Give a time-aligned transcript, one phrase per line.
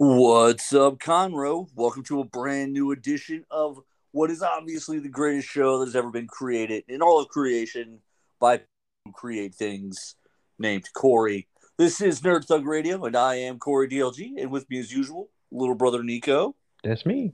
[0.00, 1.66] What's up, Conroe?
[1.74, 3.80] Welcome to a brand new edition of
[4.12, 7.98] what is obviously the greatest show that has ever been created in all of creation
[8.38, 8.60] by
[9.04, 10.14] who create things
[10.56, 11.48] named Corey.
[11.78, 15.30] This is Nerd Thug Radio, and I am Corey DLG, and with me as usual,
[15.50, 16.54] little brother Nico.
[16.84, 17.32] That's me.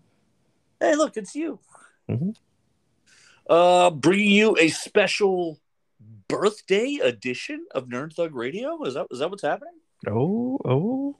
[0.80, 1.58] Hey, look, it's you.
[2.08, 2.34] Mhm.
[3.46, 5.60] Uh, bringing you a special
[6.28, 8.82] birthday edition of Nerd Thug Radio.
[8.84, 9.74] Is that is that what's happening?
[10.08, 11.16] Oh, oh.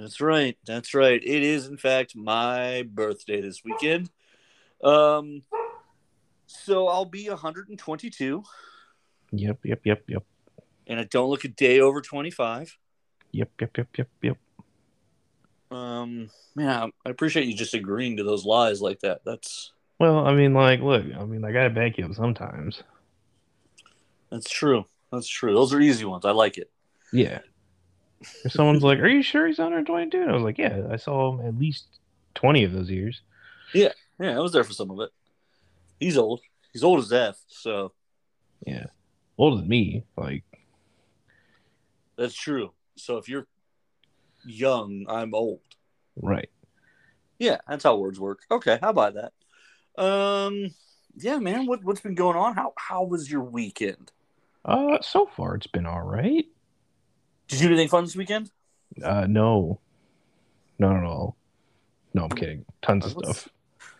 [0.00, 0.56] That's right.
[0.64, 1.20] That's right.
[1.22, 4.08] It is, in fact, my birthday this weekend.
[4.82, 5.42] Um,
[6.46, 8.42] so I'll be 122,
[9.32, 10.24] Yep, yep, yep, yep.
[10.86, 12.78] and I don't look a day over 25.
[13.32, 14.36] Yep, yep, yep, yep, yep.
[15.70, 19.20] Um, man, I appreciate you just agreeing to those lies like that.
[19.26, 22.82] That's Well, I mean, like, look, I mean, I gotta back you up sometimes.
[24.30, 24.86] that's true.
[25.12, 25.52] That's true.
[25.52, 26.24] Those are easy ones.
[26.24, 26.70] I like it.
[27.12, 27.40] Yeah.
[28.44, 31.38] If someone's like, "Are you sure he's 122?" And I was like, "Yeah, I saw
[31.38, 31.86] him at least
[32.34, 33.22] 20 of those years."
[33.72, 35.10] Yeah, yeah, I was there for some of it.
[35.98, 36.40] He's old.
[36.72, 37.38] He's old as F.
[37.48, 37.92] So
[38.66, 38.86] Yeah,
[39.38, 40.04] older than me.
[40.16, 40.44] Like,
[42.16, 42.72] that's true.
[42.96, 43.46] So if you're
[44.44, 45.60] young, I'm old.
[46.20, 46.50] right?
[47.38, 48.40] Yeah, that's how words work.
[48.50, 49.32] Okay, how about that?
[50.02, 50.74] Um,
[51.16, 51.66] yeah, man.
[51.66, 52.54] What what's been going on?
[52.54, 54.12] How how was your weekend?
[54.64, 56.46] Uh, so far it's been all right.
[57.50, 58.50] Did you do anything fun this weekend?
[59.02, 59.80] Uh, no,
[60.78, 61.36] not at all.
[62.14, 62.64] No, I'm kidding.
[62.80, 63.48] Tons of stuff.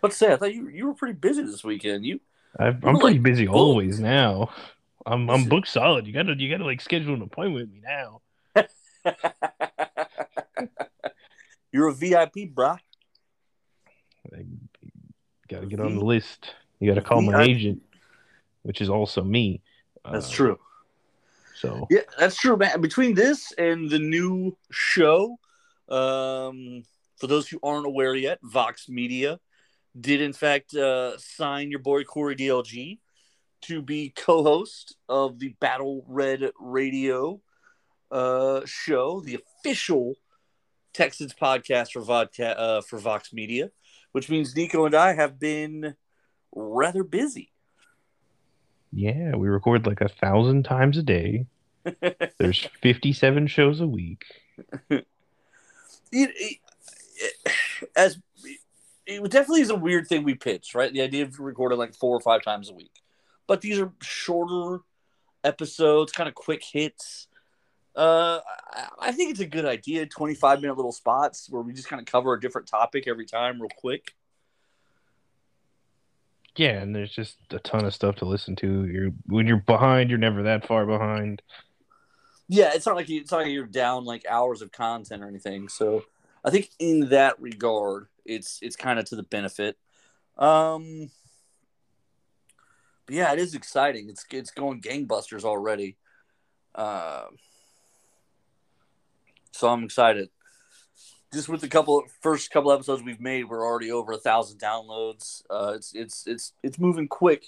[0.03, 2.05] Let's say I thought you you were pretty busy this weekend.
[2.05, 2.21] You
[2.59, 3.57] I've, You I'm pretty like, busy booked.
[3.57, 4.51] always now.
[5.05, 6.07] I'm I'm booked solid.
[6.07, 8.21] You gotta you gotta like schedule an appointment with me now.
[11.73, 12.79] you're a VIP, brah.
[14.31, 14.47] Like,
[15.49, 16.55] gotta get on the list.
[16.79, 17.83] You gotta call my agent,
[18.63, 19.61] which is also me.
[20.11, 20.59] That's Uh, true.
[21.61, 22.81] So Yeah, that's true, man.
[22.81, 25.39] Between this and the new show,
[25.91, 26.85] um,
[27.19, 29.39] for those who aren't aware yet, Vox Media
[30.01, 32.99] did in fact uh, sign your boy Corey DLG
[33.63, 37.43] to be co-host of the Battle Red Radio
[38.11, 40.15] uh, show, the official
[40.95, 43.71] Texans podcast for vodka uh, for Vox Media,
[44.13, 45.95] which means Nico and I have been
[46.55, 47.53] rather busy.
[48.93, 51.47] yeah, we record like a thousand times a day.
[52.39, 54.25] There's 57 shows a week.
[54.91, 55.07] it,
[56.13, 56.59] it,
[57.17, 57.53] it-
[57.97, 58.19] as
[59.07, 60.93] it definitely is a weird thing we pitch, right?
[60.93, 62.93] The idea of recording like four or five times a week,
[63.47, 64.83] but these are shorter
[65.43, 67.27] episodes, kind of quick hits.
[67.97, 68.39] Uh,
[69.01, 70.07] I, think it's a good idea.
[70.07, 73.61] Twenty-five minute little spots where we just kind of cover a different topic every time,
[73.61, 74.15] real quick.
[76.57, 78.85] Yeah, and there's just a ton of stuff to listen to.
[78.87, 81.43] You're when you're behind, you're never that far behind.
[82.53, 85.29] Yeah, it's not like you, it's not like you're down like hours of content or
[85.29, 85.69] anything.
[85.69, 86.03] So
[86.45, 89.79] I think in that regard, it's it's kind of to the benefit.
[90.37, 91.13] Um,
[93.07, 94.09] but yeah, it is exciting.
[94.09, 95.97] It's it's going gangbusters already.
[96.75, 97.27] Uh,
[99.53, 100.29] so I'm excited.
[101.33, 105.45] Just with the couple first couple episodes we've made, we're already over a thousand downloads.
[105.49, 107.45] Uh, it's it's it's it's moving quick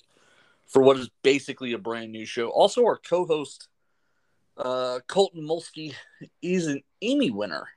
[0.69, 2.51] for what is basically a brand new show.
[2.51, 3.67] Also, our co-host
[4.57, 5.95] uh, Colton Mulsky
[6.41, 7.69] is an Emmy winner.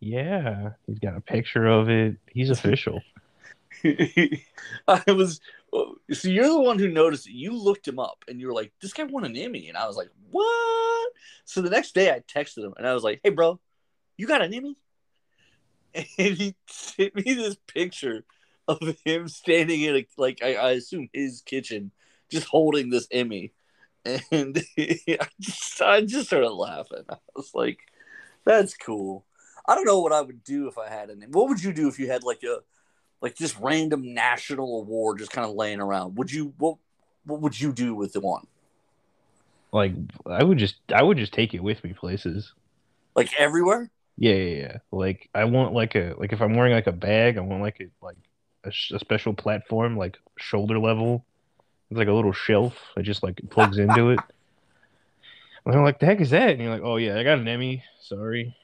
[0.00, 2.16] Yeah, he's got a picture of it.
[2.30, 3.02] He's official.
[4.88, 5.40] I was
[6.12, 7.32] so you're the one who noticed it.
[7.32, 9.86] You looked him up and you were like, "This guy won an Emmy," and I
[9.86, 11.12] was like, "What?"
[11.44, 13.60] So the next day, I texted him and I was like, "Hey, bro,
[14.16, 14.76] you got an Emmy?"
[16.18, 18.24] And he sent me this picture
[18.68, 21.90] of him standing in a like I, I assume his kitchen,
[22.30, 23.52] just holding this Emmy,
[24.30, 27.04] and I just I just started laughing.
[27.08, 27.78] I was like,
[28.44, 29.24] "That's cool."
[29.68, 31.24] I don't know what I would do if I had an.
[31.30, 32.60] What would you do if you had like a
[33.20, 36.16] like just random national award just kind of laying around?
[36.16, 36.76] Would you what
[37.24, 38.46] what would you do with the one?
[39.72, 39.92] Like
[40.26, 42.52] I would just I would just take it with me places.
[43.14, 43.90] Like everywhere?
[44.16, 44.76] Yeah, yeah, yeah.
[44.92, 47.80] Like I want like a like if I'm wearing like a bag, I want like
[47.80, 48.16] a like
[48.64, 51.24] a, a special platform like shoulder level.
[51.90, 54.20] It's like a little shelf that just like plugs into it.
[55.64, 56.50] And I'm like, the heck is that?
[56.50, 57.82] And you're like, oh yeah, I got an Emmy.
[58.00, 58.54] Sorry.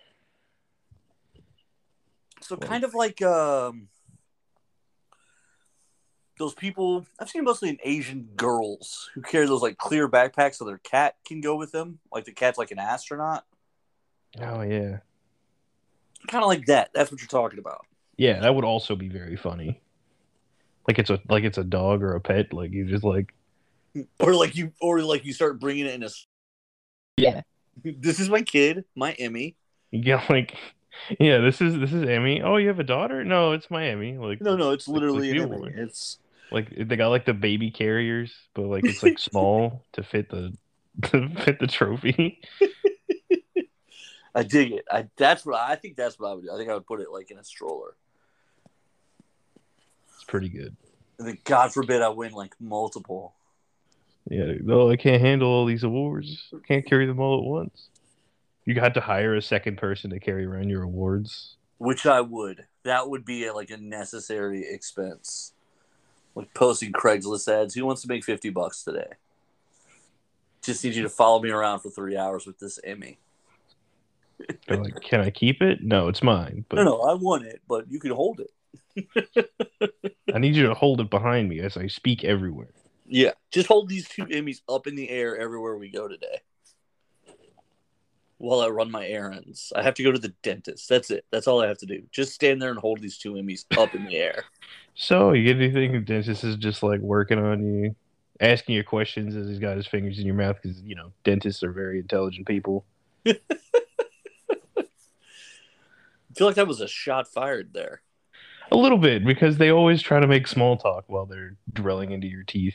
[2.40, 3.88] So kind of like um
[6.38, 10.64] those people I've seen mostly in Asian girls who carry those like clear backpacks so
[10.64, 11.98] their cat can go with them.
[12.12, 13.44] Like the cat's like an astronaut.
[14.40, 14.98] Oh yeah,
[16.28, 16.90] Kind of like that.
[16.94, 17.84] That's what you're talking about.
[18.16, 18.38] yeah.
[18.38, 19.81] That would also be very funny.
[20.88, 22.52] Like it's a like it's a dog or a pet.
[22.52, 23.34] Like you just like
[24.18, 26.08] Or like you or like you start bringing it in a
[27.16, 27.42] Yeah.
[27.84, 29.56] This is my kid, my Emmy.
[29.90, 30.56] You get like
[31.18, 32.42] Yeah, this is this is Emmy.
[32.42, 33.24] Oh, you have a daughter?
[33.24, 34.18] No, it's Miami.
[34.18, 35.72] Like No, no, it's like- literally like an Emmy.
[35.76, 36.18] It's
[36.50, 40.52] like they got like the baby carriers, but like it's like small to fit the
[41.04, 42.40] to fit the trophy.
[44.34, 44.84] I dig it.
[44.90, 45.96] I that's what I think.
[45.96, 46.50] That's what I would do.
[46.52, 47.96] I think I would put it like in a stroller.
[50.22, 50.76] It's pretty good.
[51.42, 53.34] God forbid I win like multiple.
[54.30, 56.48] Yeah, no, I can't handle all these awards.
[56.68, 57.88] Can't carry them all at once.
[58.64, 61.56] You got to hire a second person to carry around your awards.
[61.78, 62.66] Which I would.
[62.84, 65.54] That would be a, like a necessary expense.
[66.36, 67.74] Like posting Craigslist ads.
[67.74, 69.14] Who wants to make fifty bucks today?
[70.62, 73.18] Just need you to follow me around for three hours with this Emmy.
[74.68, 75.82] Like, can I keep it?
[75.82, 76.64] No, it's mine.
[76.68, 78.52] But No, no, I want it, but you can hold it.
[80.34, 82.72] I need you to hold it behind me as I speak everywhere.
[83.06, 86.40] Yeah, just hold these two Emmys up in the air everywhere we go today.
[88.38, 90.88] While I run my errands, I have to go to the dentist.
[90.88, 91.24] That's it.
[91.30, 92.02] That's all I have to do.
[92.10, 94.44] Just stand there and hold these two Emmys up in the air.
[94.94, 95.92] So you get anything?
[95.92, 97.94] The dentist is just like working on you,
[98.40, 101.62] asking you questions as he's got his fingers in your mouth because you know dentists
[101.62, 102.84] are very intelligent people.
[103.26, 103.38] I
[106.34, 108.02] feel like that was a shot fired there.
[108.72, 112.26] A little bit because they always try to make small talk while they're drilling into
[112.26, 112.74] your teeth.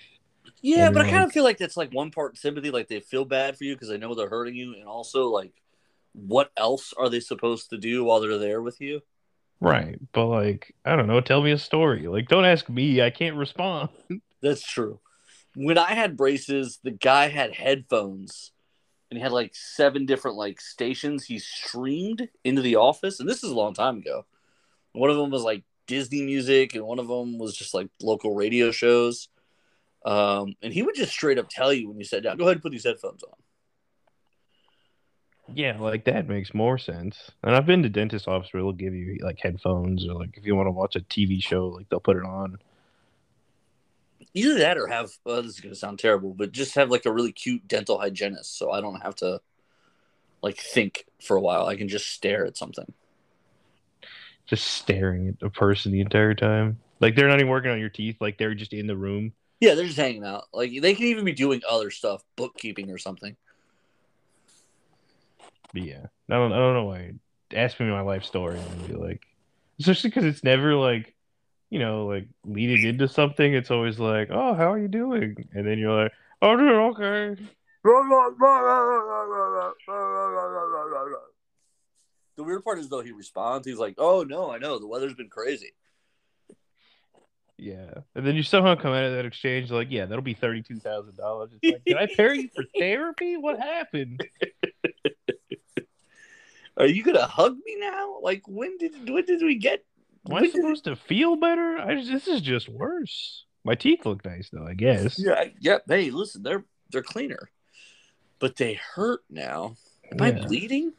[0.62, 3.00] Yeah, And but I kind of feel like that's like one part sympathy, like they
[3.00, 5.54] feel bad for you because they know they're hurting you, and also like,
[6.14, 9.02] what else are they supposed to do while they're there with you?
[9.60, 11.20] Right, but like I don't know.
[11.20, 12.08] Tell me a story.
[12.08, 13.02] Like don't ask me.
[13.02, 13.90] I can't respond.
[14.42, 15.00] That's true.
[15.56, 18.52] When I had braces, the guy had headphones
[19.10, 23.20] and he had like seven different like stations he streamed into the office.
[23.20, 24.26] And this is a long time ago.
[24.92, 28.36] One of them was like Disney music, and one of them was just like local
[28.36, 29.30] radio shows.
[30.06, 32.58] Um, and he would just straight up tell you when you sat down, go ahead
[32.58, 33.34] and put these headphones on.
[35.54, 37.32] Yeah, like that makes more sense.
[37.44, 40.46] And I've been to dentist office where they'll give you like headphones or like if
[40.46, 42.58] you want to watch a TV show, like they'll put it on.
[44.34, 47.06] Either that or have, well, this is going to sound terrible, but just have like
[47.06, 49.42] a really cute dental hygienist so I don't have to
[50.42, 51.66] like think for a while.
[51.66, 52.94] I can just stare at something.
[54.48, 56.80] Just staring at a person the entire time.
[57.00, 58.18] Like they're not even working on your teeth.
[58.20, 59.34] Like they're just in the room.
[59.60, 60.46] Yeah, they're just hanging out.
[60.54, 63.36] Like they can even be doing other stuff, bookkeeping or something.
[65.74, 66.54] But yeah, I don't.
[66.54, 67.14] I don't know why.
[67.54, 69.22] Ask me my life story and be like,
[69.80, 71.16] especially because it's never like,
[71.70, 73.54] you know, like leading into something.
[73.54, 75.48] It's always like, oh, how are you doing?
[75.54, 76.12] And then you're like,
[76.42, 77.42] oh, dude, okay.
[82.38, 85.16] The weird part is though he responds, he's like, "Oh no, I know the weather's
[85.16, 85.74] been crazy."
[87.58, 90.80] Yeah, and then you somehow come out of that exchange like, yeah, that'll be thirty-two
[90.80, 91.50] thousand dollars.
[91.60, 93.36] It's like, did I pay you for therapy?
[93.38, 94.24] What happened?
[96.78, 98.20] Are you gonna hug me now?
[98.22, 99.84] Like when did when did we get?
[100.30, 101.80] Am I did- supposed to feel better?
[101.80, 103.46] I just, this is just worse.
[103.64, 105.18] My teeth look nice though, I guess.
[105.18, 105.80] Yeah, I- yeah.
[105.88, 107.50] Hey, listen, they're they're cleaner,
[108.38, 109.76] but they hurt now.
[110.12, 110.94] Am I bleeding?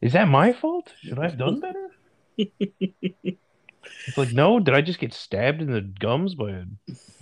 [0.00, 0.92] Is that my fault?
[1.02, 1.90] Should I have done better?
[2.38, 6.64] it's like, no, did I just get stabbed in the gums by a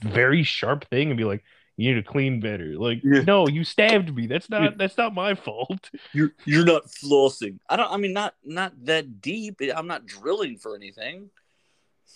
[0.03, 1.45] very sharp thing and be like,
[1.77, 2.75] you need to clean better?
[2.79, 3.23] Like, Yeah.
[3.23, 4.27] no, you stabbed me.
[4.27, 5.91] That's not that's not my fault.
[6.13, 7.59] You're you're not flossing.
[7.69, 7.91] I don't.
[7.91, 9.61] I mean, not not that deep.
[9.75, 11.31] I'm not drilling for anything.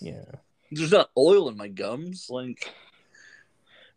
[0.01, 0.25] Yeah.
[0.71, 2.29] There's not oil in my gums.
[2.31, 2.73] Like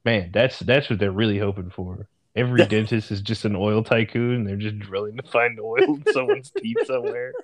[0.04, 2.08] Man, that's that's what they're really hoping for.
[2.36, 4.46] Every dentist is just an oil tycoon.
[4.46, 7.34] They're just drilling to find oil in someone's teeth somewhere.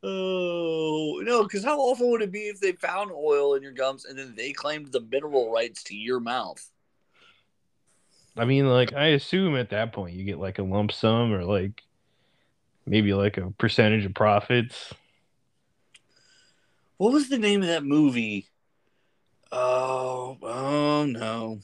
[0.00, 1.42] Oh no!
[1.42, 4.32] Because how awful would it be if they found oil in your gums and then
[4.36, 6.64] they claimed the mineral rights to your mouth?
[8.36, 11.44] I mean, like, I assume at that point you get like a lump sum or
[11.44, 11.82] like
[12.86, 14.94] maybe like a percentage of profits.
[16.96, 18.46] What was the name of that movie?
[19.50, 21.58] Oh, oh no,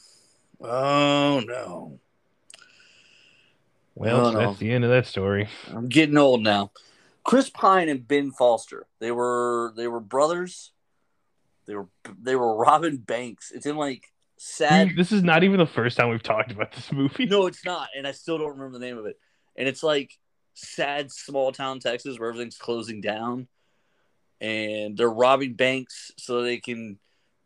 [0.65, 1.99] oh no!
[3.95, 4.39] Well, No, no.
[4.47, 5.49] that's the end of that story.
[5.69, 6.73] I'm getting old now.
[7.23, 8.87] Chris Pine and Ben Foster.
[8.99, 10.73] They were they were brothers.
[11.67, 11.89] They were
[12.23, 13.51] they were robbing banks.
[13.53, 14.91] It's in like sad.
[14.97, 17.27] This is not even the first time we've talked about this movie.
[17.27, 19.19] No, it's not, and I still don't remember the name of it.
[19.57, 20.19] And it's like
[20.55, 23.49] sad small town Texas where everything's closing down,
[24.41, 26.99] and they're robbing banks so they can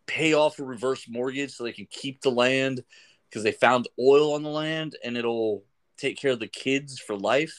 [0.06, 2.82] pay off a reverse mortgage so they can keep the land
[3.28, 5.64] because they found oil on the land and it'll
[5.96, 7.56] take care of the kids for life.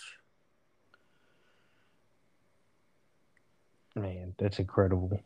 [3.96, 5.22] Man, that's incredible.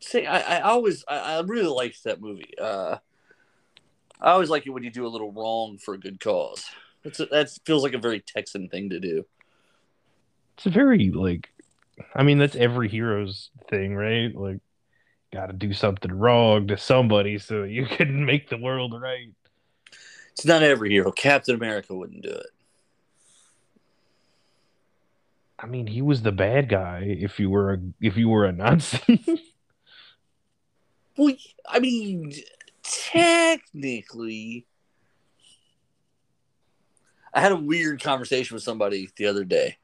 [0.00, 2.54] See, I, I always I, I really liked that movie.
[2.60, 2.98] Uh,
[4.20, 6.64] I always like it when you do a little wrong for a good cause.
[7.02, 9.24] That's that feels like a very Texan thing to do.
[10.56, 11.50] it's a very like
[12.14, 14.34] I mean that's every hero's thing, right?
[14.34, 14.60] Like
[15.32, 19.28] gotta do something wrong to somebody so you can make the world right.
[20.32, 21.10] It's not every hero.
[21.10, 22.46] Captain America wouldn't do it.
[25.58, 28.52] I mean, he was the bad guy if you were a if you were a
[28.52, 29.24] Nazi.
[31.16, 31.34] well,
[31.66, 32.32] I mean,
[32.84, 34.66] technically,
[37.34, 39.78] I had a weird conversation with somebody the other day.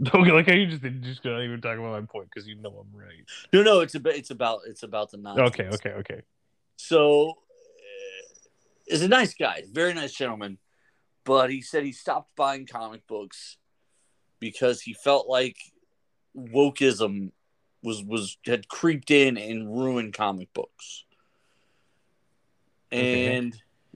[0.14, 2.70] Okay, like how you just just gonna even talk about my point because you know
[2.70, 3.22] I'm right.
[3.52, 5.48] No, no, it's about it's about it's about the Nazis.
[5.48, 6.22] Okay, okay, okay.
[6.76, 7.34] So, uh,
[8.86, 10.56] is a nice guy, very nice gentleman,
[11.24, 13.58] but he said he stopped buying comic books
[14.38, 15.58] because he felt like
[16.34, 17.32] wokeism
[17.82, 21.04] was was had creeped in and ruined comic books.
[22.90, 23.52] And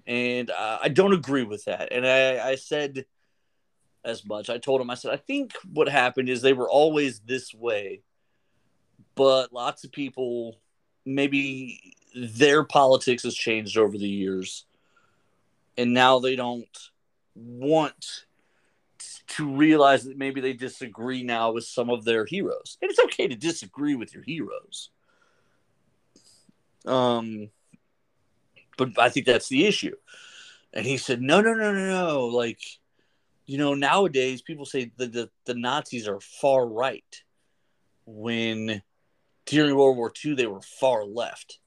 [0.07, 0.37] okay.
[0.39, 1.93] and uh, I don't agree with that.
[1.93, 3.07] And I, I said
[4.05, 4.51] as much.
[4.51, 8.03] I told him I said I think what happened is they were always this way,
[9.15, 10.59] but lots of people
[11.07, 14.67] maybe their politics has changed over the years,
[15.77, 16.79] and now they don't
[17.35, 18.25] want
[19.27, 22.79] to realize that maybe they disagree now with some of their heroes.
[22.81, 24.91] And it's okay to disagree with your heroes.
[26.87, 27.51] Um
[28.77, 29.97] but I think that's the issue.
[30.73, 32.27] And he said, "No, no, no, no, no.
[32.27, 32.61] Like,
[33.47, 37.23] you know, nowadays people say that the, the Nazis are far right
[38.07, 38.83] when
[39.47, 41.59] during World War II they were far left."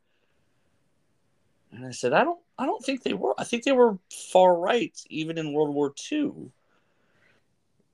[1.72, 3.34] And I said, "I don't I don't think they were.
[3.38, 3.98] I think they were
[4.32, 6.52] far right even in World War II."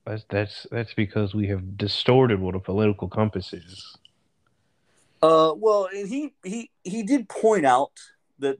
[0.05, 3.97] That's that's that's because we have distorted what a political compass is.
[5.21, 7.93] Uh, well, and he he he did point out
[8.39, 8.57] that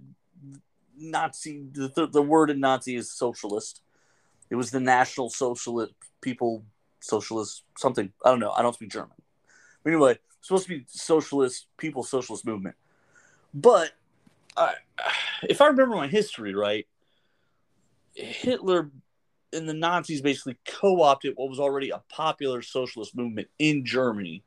[0.98, 3.82] Nazi the, the, the word in Nazi is socialist.
[4.54, 6.64] It was the National Socialist People
[7.00, 8.14] Socialist something.
[8.24, 8.52] I don't know.
[8.52, 9.18] I don't speak German.
[9.84, 12.76] But anyway, supposed to be socialist people socialist movement.
[13.52, 13.94] But
[15.50, 16.86] if I remember my history right,
[18.14, 18.92] Hitler
[19.52, 24.44] and the Nazis basically co-opted what was already a popular socialist movement in Germany.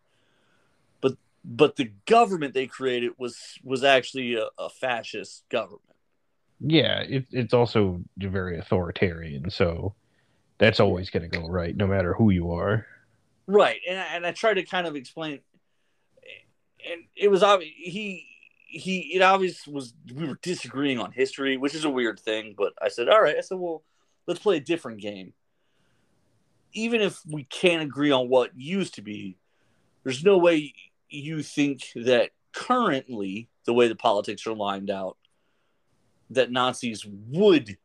[1.00, 5.82] But but the government they created was was actually a, a fascist government.
[6.60, 9.94] Yeah, it, it's also very authoritarian, so
[10.58, 12.86] that's always going to go right, no matter who you are.
[13.46, 15.40] Right, and I, and I tried to kind of explain,
[16.90, 18.26] and it was obvious he
[18.66, 22.54] he it obvious was we were disagreeing on history, which is a weird thing.
[22.56, 23.82] But I said, all right, I said, well,
[24.26, 25.32] let's play a different game.
[26.72, 29.36] Even if we can't agree on what used to be,
[30.04, 30.74] there's no way
[31.08, 35.16] you think that currently, the way the politics are lined out,
[36.30, 37.76] that Nazis would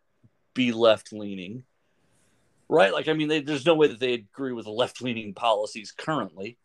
[0.54, 1.64] be left leaning.
[2.70, 2.94] Right?
[2.94, 6.58] Like, I mean, they, there's no way that they agree with left leaning policies currently.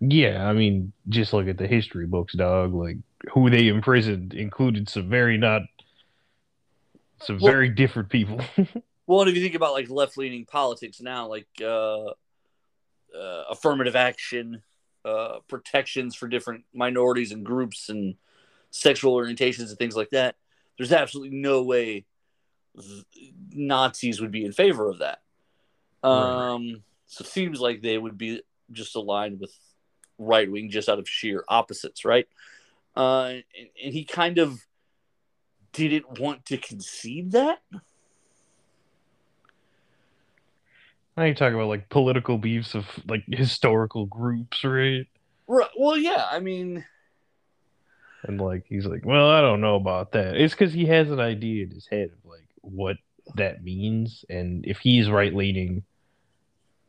[0.00, 2.72] Yeah, I mean, just look at the history books, dog.
[2.72, 2.96] Like,
[3.32, 5.62] who they imprisoned included some very not,
[7.20, 8.40] some well, very different people.
[9.10, 12.12] Well, and if you think about like left leaning politics now, like uh, uh,
[13.50, 14.62] affirmative action,
[15.04, 18.14] uh, protections for different minorities and groups and
[18.70, 20.36] sexual orientations and things like that,
[20.78, 22.04] there's absolutely no way
[23.52, 25.20] Nazis would be in favor of that.
[26.02, 26.76] Um, right.
[27.06, 29.52] So it seems like they would be just aligned with
[30.18, 32.28] right wing just out of sheer opposites, right?
[32.96, 33.44] Uh, and,
[33.84, 34.60] and he kind of
[35.72, 37.58] didn't want to concede that.
[41.16, 45.06] Now you talk about like political beefs of like historical groups, right?
[45.46, 45.68] Right.
[45.76, 46.26] Well, yeah.
[46.30, 46.84] I mean,
[48.24, 50.36] and like he's like, well, I don't know about that.
[50.36, 52.96] It's because he has an idea in his head of like what
[53.36, 55.84] that means, and if he's right leaning,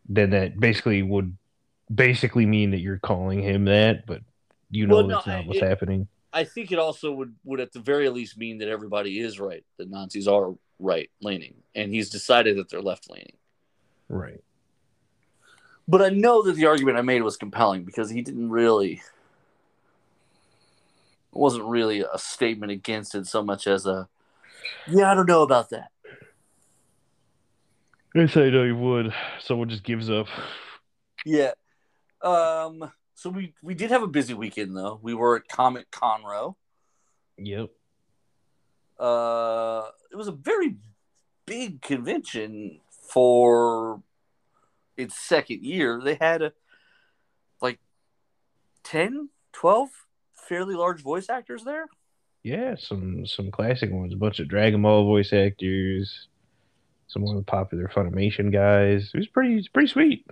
[0.08, 1.38] then that basically would
[1.94, 4.22] basically mean that you're calling him that, but
[4.70, 6.08] you know well, that's no, not what's it, happening.
[6.34, 9.64] I think it also would would at the very least mean that everybody is right,
[9.78, 13.34] that Nazis are right leaning, and he's decided that they're left leaning.
[14.10, 14.44] Right.
[15.88, 19.02] But I know that the argument I made was compelling because he didn't really
[21.32, 24.08] wasn't really a statement against it so much as a
[24.88, 25.92] yeah, I don't know about that.
[28.16, 29.14] I say no you would.
[29.40, 30.28] Someone just gives up.
[31.26, 31.52] Yeah.
[32.22, 35.00] Um so we we did have a busy weekend though.
[35.02, 36.56] We were at Comic Conroe.
[37.38, 37.70] Yep.
[39.00, 40.76] Uh it was a very
[41.46, 44.02] big convention for
[44.98, 46.54] its second year, they had a,
[47.62, 47.80] like
[48.84, 49.90] 10, 12
[50.52, 51.86] fairly large voice actors there?
[52.44, 54.12] Yeah, some some classic ones.
[54.14, 56.28] A bunch of Dragon Ball voice actors,
[57.08, 59.12] some of the popular Funimation guys.
[59.14, 60.28] It was pretty it's pretty sweet.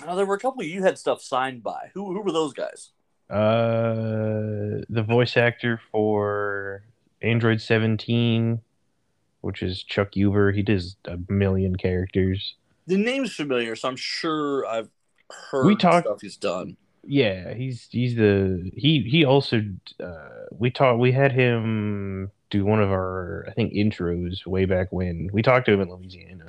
[0.00, 1.90] Now there were a couple you had stuff signed by.
[1.92, 2.92] Who who were those guys?
[3.28, 6.84] Uh, the voice actor for
[7.20, 8.62] Android Seventeen,
[9.42, 10.52] which is Chuck Huber.
[10.52, 12.54] He does a million characters.
[12.86, 14.88] The name's familiar, so I'm sure I've
[15.50, 16.76] heard We talked- stuff he's done.
[17.08, 19.62] Yeah, he's he's the he he also
[20.02, 24.88] uh we talked we had him do one of our I think intros way back
[24.90, 26.46] when we talked to him in Louisiana.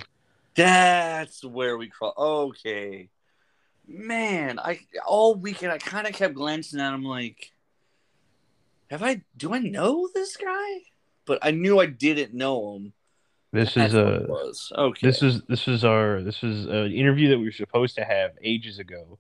[0.56, 2.15] That's where we cross.
[2.17, 3.10] Okay,
[3.88, 4.58] man.
[4.58, 7.51] I all weekend I kind of kept glancing at him like,
[8.89, 9.22] have I?
[9.38, 10.79] Do I know this guy?
[11.25, 12.94] But I knew I didn't know him.
[13.53, 14.27] This That's is a
[14.77, 15.07] okay.
[15.07, 18.31] this is this is our this is an interview that we were supposed to have
[18.43, 19.19] ages ago,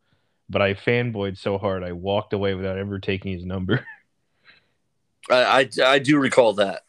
[0.49, 3.85] but I fanboyed so hard I walked away without ever taking his number.
[5.31, 6.81] I, I I do recall that,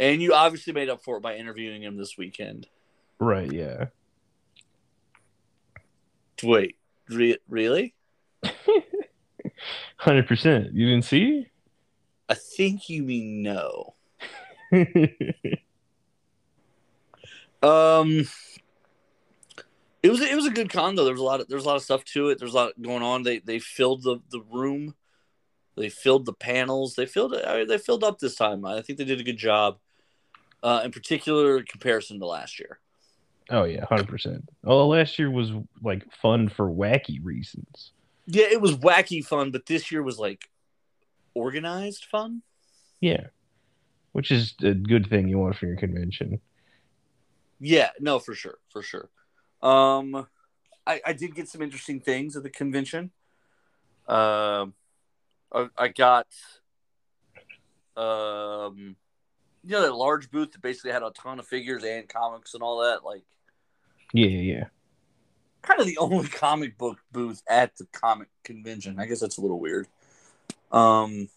[0.00, 2.66] and you obviously made up for it by interviewing him this weekend.
[3.20, 3.50] right?
[3.52, 3.86] Yeah.
[6.42, 6.76] Wait,
[7.08, 7.94] re- really?
[9.96, 10.72] Hundred percent.
[10.72, 11.48] You didn't see?
[12.28, 13.94] I think you mean no.
[17.62, 18.28] Um,
[20.02, 21.04] it was it was a good con though.
[21.04, 22.38] There was a lot of there's a lot of stuff to it.
[22.38, 23.22] There's a lot going on.
[23.22, 24.94] They they filled the the room,
[25.76, 26.94] they filled the panels.
[26.94, 27.34] They filled.
[27.34, 28.64] I mean, they filled up this time.
[28.64, 29.78] I think they did a good job.
[30.62, 32.80] Uh, in particular, in comparison to last year.
[33.50, 34.48] oh yeah, hundred percent.
[34.64, 37.92] Oh, last year was like fun for wacky reasons.
[38.26, 40.48] Yeah, it was wacky fun, but this year was like
[41.34, 42.42] organized fun.
[43.00, 43.28] Yeah,
[44.12, 46.40] which is a good thing you want for your convention.
[47.60, 49.10] Yeah, no, for sure, for sure.
[49.62, 50.26] Um,
[50.86, 53.10] I, I did get some interesting things at the convention.
[54.06, 54.74] Um,
[55.52, 56.26] I, I got,
[57.96, 58.96] um,
[59.64, 62.62] you know, that large booth that basically had a ton of figures and comics and
[62.62, 63.04] all that.
[63.04, 63.24] Like,
[64.12, 64.64] Yeah, yeah, yeah.
[65.62, 68.98] kind of the only comic book booth at the comic convention.
[68.98, 69.88] I guess that's a little weird.
[70.70, 71.28] Um,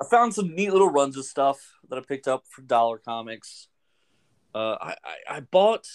[0.00, 3.68] I found some neat little runs of stuff that I picked up for Dollar Comics.
[4.54, 5.88] Uh, I, I I bought.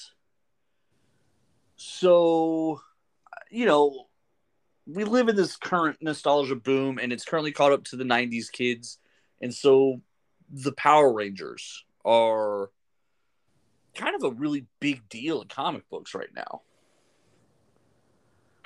[1.78, 2.82] So,
[3.50, 4.08] you know,
[4.86, 8.52] we live in this current nostalgia boom, and it's currently caught up to the '90s
[8.52, 8.98] kids,
[9.42, 10.02] and so
[10.50, 12.72] the Power Rangers are
[13.96, 16.62] kind of a really big deal in comic books right now.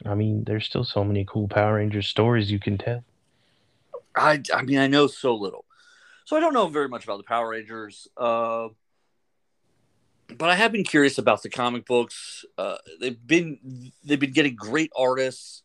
[0.06, 3.04] I mean, there's still so many cool Power Rangers stories you can tell.
[4.16, 5.66] I, I mean, I know so little,
[6.26, 8.08] so I don't know very much about the Power Rangers.
[8.18, 8.70] Uh,
[10.28, 12.46] but I have been curious about the comic books.
[12.58, 15.64] Uh, they've been they've been getting great artists,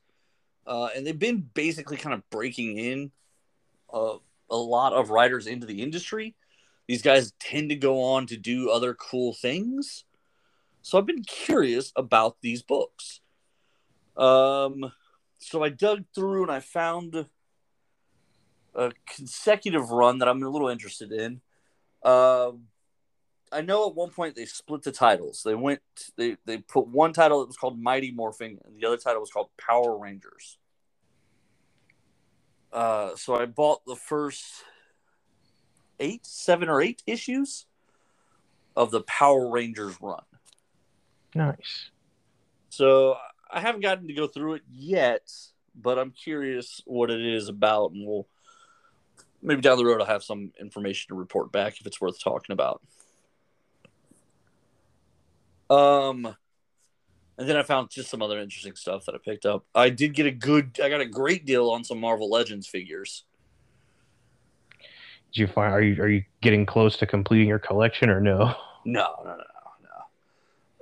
[0.66, 3.10] uh, and they've been basically kind of breaking in
[3.92, 4.16] uh,
[4.50, 6.34] a lot of writers into the industry.
[6.86, 10.04] These guys tend to go on to do other cool things,
[10.82, 13.20] so I've been curious about these books.
[14.16, 14.92] Um,
[15.38, 17.26] so I dug through and I found
[18.74, 21.40] a consecutive run that I'm a little interested in.
[22.02, 22.68] Um,
[23.52, 25.42] I know at one point they split the titles.
[25.44, 25.80] They went
[26.16, 29.30] they they put one title that was called Mighty Morphin and the other title was
[29.30, 30.58] called Power Rangers.
[32.72, 34.44] Uh, so I bought the first
[36.00, 37.66] eight, seven or eight issues
[38.76, 40.22] of the Power Rangers run.
[41.34, 41.90] Nice.
[42.70, 43.16] So
[43.50, 45.30] I haven't gotten to go through it yet,
[45.74, 48.28] but I'm curious what it is about, and we'll
[49.42, 52.52] maybe down the road I'll have some information to report back if it's worth talking
[52.52, 52.82] about.
[55.70, 56.34] Um,
[57.36, 59.64] and then I found just some other interesting stuff that I picked up.
[59.74, 63.24] I did get a good, I got a great deal on some Marvel Legends figures.
[65.32, 65.72] Did you find?
[65.72, 68.54] Are you are you getting close to completing your collection or no?
[68.84, 69.36] No, no, no,
[69.82, 70.04] no,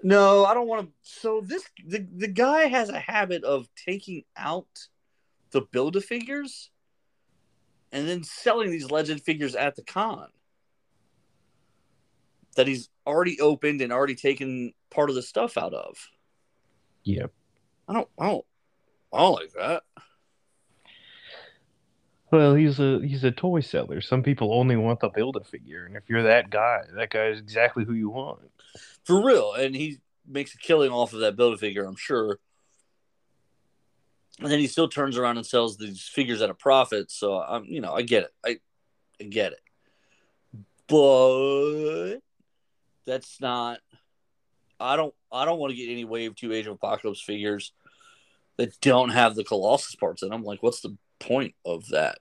[0.03, 0.45] no.
[0.45, 0.93] I don't want to.
[1.03, 4.69] So this the the guy has a habit of taking out
[5.51, 6.71] the build a figures
[7.91, 10.29] and then selling these legend figures at the con
[12.55, 15.97] that he's already opened and already taken part of the stuff out of.
[17.05, 17.33] Yep.
[17.89, 18.45] I don't, I don't,
[19.13, 19.83] I don't like that.
[22.33, 24.01] Well, he's a he's a toy seller.
[24.01, 27.27] Some people only want the build a figure, and if you're that guy, that guy
[27.27, 28.41] is exactly who you want.
[29.05, 32.41] For real, and he makes a killing off of that build a figure, I'm sure.
[34.41, 37.11] And then he still turns around and sells these figures at a profit.
[37.11, 38.35] So I'm, you know, I get it.
[38.45, 38.59] I,
[39.21, 39.61] I get it.
[40.89, 42.19] But
[43.07, 43.79] that's not.
[44.79, 45.15] I don't.
[45.33, 47.73] I don't want to get any Wave Two Age of Apocalypse figures
[48.57, 50.45] that don't have the Colossus parts in them.
[50.45, 52.19] Like, what's the point of that?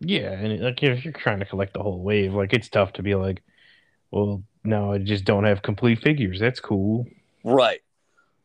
[0.00, 3.02] Yeah, and like if you're trying to collect the whole wave, like it's tough to
[3.02, 3.42] be like,
[4.10, 6.40] well, no, I just don't have complete figures.
[6.40, 7.06] That's cool.
[7.42, 7.80] Right.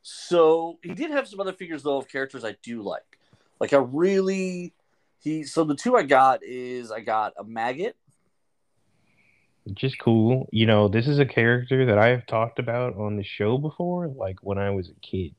[0.01, 3.19] So he did have some other figures though of characters I do like.
[3.59, 4.73] Like I really
[5.19, 7.93] he so the two I got is I got a Maggott.
[9.69, 10.49] Which is cool.
[10.51, 14.07] You know, this is a character that I have talked about on the show before,
[14.07, 15.35] like when I was a kid.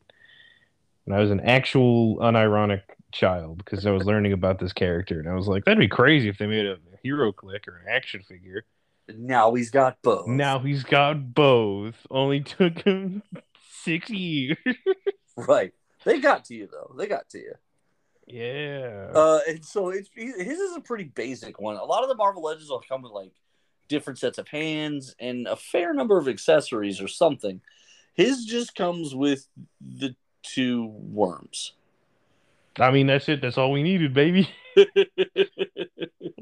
[1.04, 5.28] When I was an actual unironic child, because I was learning about this character, and
[5.28, 8.64] I was like, that'd be crazy if they made a HeroClix or an action figure.
[9.08, 10.26] Now he's got both.
[10.26, 11.96] Now he's got both.
[12.10, 13.22] Only took him
[13.82, 14.56] six years.
[15.36, 15.72] Right.
[16.04, 16.94] They got to you though.
[16.98, 17.54] They got to you.
[18.26, 19.10] Yeah.
[19.14, 21.76] Uh, and so it's his is a pretty basic one.
[21.76, 23.32] A lot of the Marvel Legends will come with like
[23.90, 27.60] different sets of hands and a fair number of accessories or something.
[28.14, 29.46] His just comes with
[29.80, 31.74] the two worms.
[32.78, 33.42] I mean, that's it.
[33.42, 34.48] That's all we needed, baby.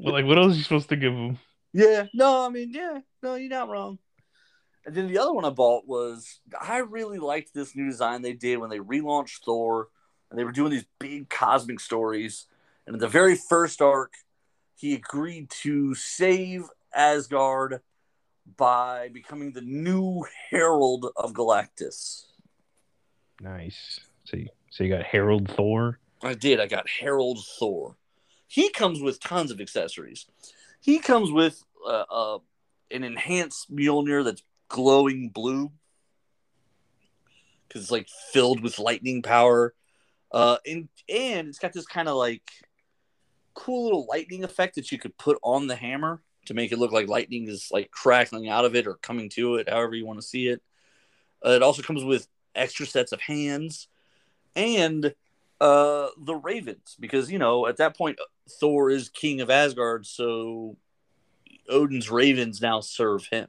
[0.01, 1.37] Like, what else are you supposed to give him?
[1.73, 3.99] Yeah, no, I mean, yeah, no, you're not wrong.
[4.85, 8.33] And then the other one I bought was I really liked this new design they
[8.33, 9.89] did when they relaunched Thor,
[10.29, 12.47] and they were doing these big cosmic stories.
[12.87, 14.13] And in the very first arc,
[14.75, 17.81] he agreed to save Asgard
[18.57, 22.25] by becoming the new Herald of Galactus.
[23.41, 23.99] Nice.
[24.25, 25.99] So, you, so you got Herald Thor.
[26.21, 26.59] I did.
[26.59, 27.95] I got Herald Thor.
[28.47, 30.25] He comes with tons of accessories.
[30.81, 32.39] He comes with uh, uh,
[32.91, 35.71] an enhanced Mjolnir that's glowing blue
[37.67, 39.73] because it's like filled with lightning power.
[40.31, 42.43] Uh, and and it's got this kind of like
[43.53, 46.91] cool little lightning effect that you could put on the hammer to make it look
[46.91, 50.19] like lightning is like crackling out of it or coming to it, however you want
[50.19, 50.61] to see it.
[51.45, 53.87] Uh, it also comes with extra sets of hands
[54.55, 55.13] and
[55.61, 58.17] uh the ravens because you know at that point
[58.59, 60.75] thor is king of asgard so
[61.69, 63.47] odin's ravens now serve him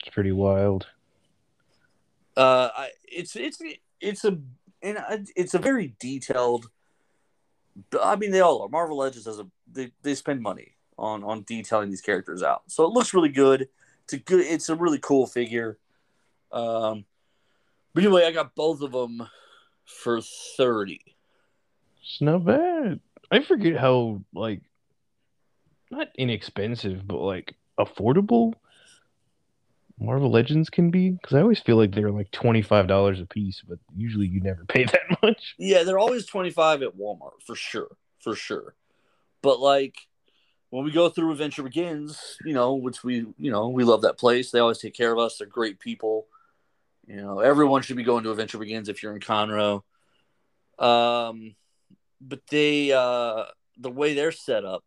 [0.00, 0.86] It's pretty wild.
[2.36, 3.60] uh I, it's it's
[4.00, 4.38] it's a
[4.80, 4.98] and
[5.36, 6.70] it's a very detailed
[8.02, 11.42] i mean they all are marvel legends has a they, they spend money on on
[11.42, 13.68] detailing these characters out so it looks really good
[14.04, 15.78] it's a good it's a really cool figure
[16.52, 17.04] um
[17.94, 19.28] but anyway i got both of them
[19.84, 21.00] for 30
[22.02, 23.00] It's not bad.
[23.30, 24.62] I forget how like
[25.90, 28.54] not inexpensive, but like affordable
[30.00, 31.10] Marvel Legends can be.
[31.10, 34.40] Because I always feel like they're like twenty five dollars a piece, but usually you
[34.40, 35.54] never pay that much.
[35.58, 37.96] Yeah, they're always 25 at Walmart for sure.
[38.20, 38.74] For sure.
[39.42, 39.96] But like
[40.70, 44.18] when we go through Adventure Begins, you know, which we, you know, we love that
[44.18, 44.50] place.
[44.50, 45.38] They always take care of us.
[45.38, 46.26] They're great people.
[47.06, 49.82] You know, everyone should be going to Adventure Begins if you're in Conroe.
[50.78, 51.54] Um,
[52.20, 53.44] but they, uh,
[53.78, 54.84] the way they're set up,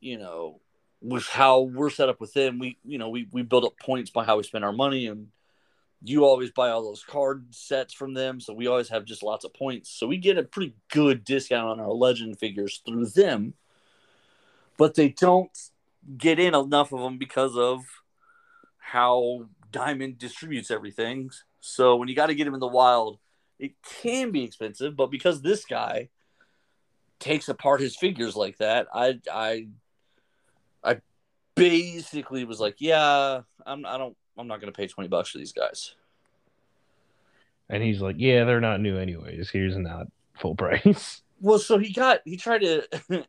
[0.00, 0.60] you know,
[1.00, 4.10] with how we're set up with them, we, you know, we, we build up points
[4.10, 5.28] by how we spend our money and
[6.02, 8.40] you always buy all those card sets from them.
[8.40, 9.90] So we always have just lots of points.
[9.90, 13.54] So we get a pretty good discount on our legend figures through them,
[14.76, 15.50] but they don't
[16.18, 17.84] get in enough of them because of
[18.78, 21.30] how Diamond distributes everything.
[21.60, 23.18] So when you got to get them in the wild,
[23.58, 26.08] it can be expensive, but because this guy
[27.18, 29.68] takes apart his figures like that, I I
[30.82, 31.00] I
[31.54, 35.38] basically was like, yeah, I'm I don't I'm not going to pay 20 bucks for
[35.38, 35.94] these guys.
[37.68, 39.50] And he's like, Yeah, they're not new anyways.
[39.50, 40.06] Here's not
[40.38, 41.22] full price.
[41.40, 42.86] Well, so he got he tried to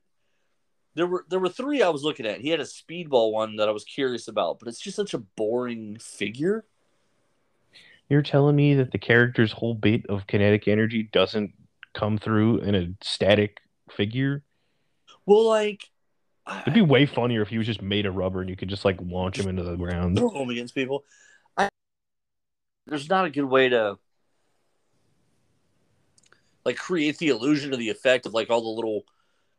[0.96, 2.42] there were there were three I was looking at.
[2.42, 5.20] He had a speedball one that I was curious about, but it's just such a
[5.20, 6.66] boring figure.
[8.10, 11.54] You're telling me that the character's whole bit of kinetic energy doesn't
[11.94, 13.58] come through in a static
[13.90, 14.44] figure?
[15.26, 15.90] Well, like
[16.62, 18.86] It'd be way funnier if he was just made of rubber and you could just
[18.86, 20.18] like launch him into the ground.
[20.18, 21.04] throw him against people.
[21.58, 21.70] I,
[22.86, 23.98] there's not a good way to
[26.64, 29.06] like create the illusion of the effect of like all the little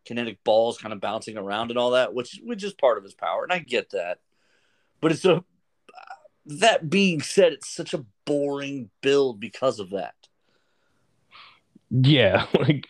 [0.06, 3.14] kinetic balls kind of bouncing around and all that, which which is part of his
[3.14, 4.20] power, and I get that.
[5.00, 5.44] But it's a
[6.46, 10.14] that being said, it's such a boring build because of that.
[11.90, 12.86] Yeah, like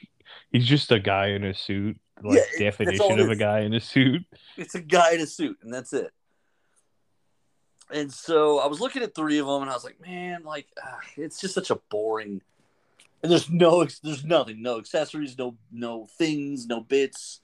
[0.53, 1.99] he's just a guy in a suit.
[2.23, 4.23] Like Yeah, it- that's all definition of a guy in a suit.
[4.57, 6.11] It's a guy in a suit, and that's it.
[7.91, 10.67] And so I was looking at three of them, and I was like, man, like
[10.83, 12.43] ah, it's just such a boring.
[13.23, 17.41] And there's no, there's nothing, no accessories, no, no things, no bits.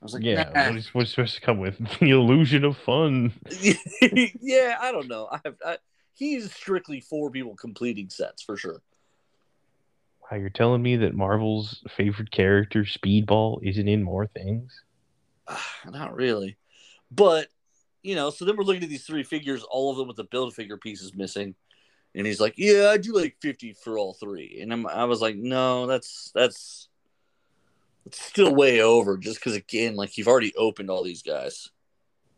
[0.00, 0.68] I was like, Yeah, nah.
[0.68, 3.32] what is what's supposed to come with the illusion of fun?
[4.40, 5.28] yeah, I don't know.
[5.30, 5.76] I I,
[6.14, 8.82] he's strictly for people completing sets for sure.
[10.30, 14.82] Wow, you're telling me that Marvel's favorite character, Speedball, isn't in more things?
[15.88, 16.56] Not really,
[17.10, 17.48] but
[18.02, 18.30] you know.
[18.30, 20.76] So then we're looking at these three figures, all of them with the build figure
[20.76, 21.54] pieces missing,
[22.14, 24.58] And he's like, "Yeah, I do like fifty for all three.
[24.60, 26.88] And I'm, I was like, "No, that's that's
[28.04, 31.70] it's still way over." Just because again, like you've already opened all these guys.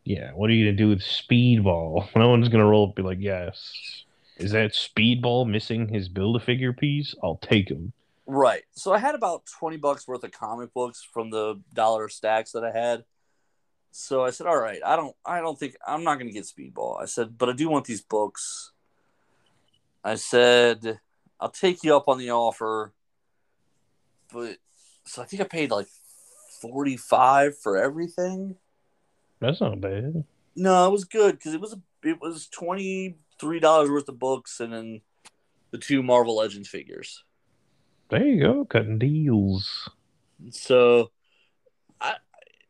[0.05, 2.09] Yeah, what are you gonna do with Speedball?
[2.17, 4.05] No one's gonna roll up and be like, "Yes,
[4.37, 7.15] is that Speedball missing his build a figure piece?
[7.23, 7.93] I'll take him."
[8.27, 8.63] Right.
[8.73, 12.65] So I had about 20 bucks worth of comic books from the dollar stacks that
[12.65, 13.05] I had.
[13.91, 16.45] So I said, "All right, I don't I don't think I'm not going to get
[16.45, 18.73] Speedball." I said, "But I do want these books."
[20.05, 21.01] I said,
[21.41, 22.93] "I'll take you up on the offer."
[24.33, 24.59] But
[25.05, 25.89] so I think I paid like
[26.61, 28.57] 45 for everything.
[29.41, 30.25] That's not bad.
[30.55, 33.17] No, it was good cuz it was it was $23
[33.91, 35.01] worth of books and then
[35.71, 37.25] the two Marvel Legends figures.
[38.11, 39.89] There you go, cutting deals.
[40.51, 41.11] So
[42.01, 42.17] I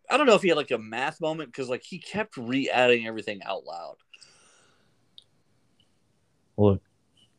[0.08, 3.06] I don't know if he had like a math moment because like he kept re-adding
[3.06, 3.96] everything out loud.
[6.56, 6.82] Look,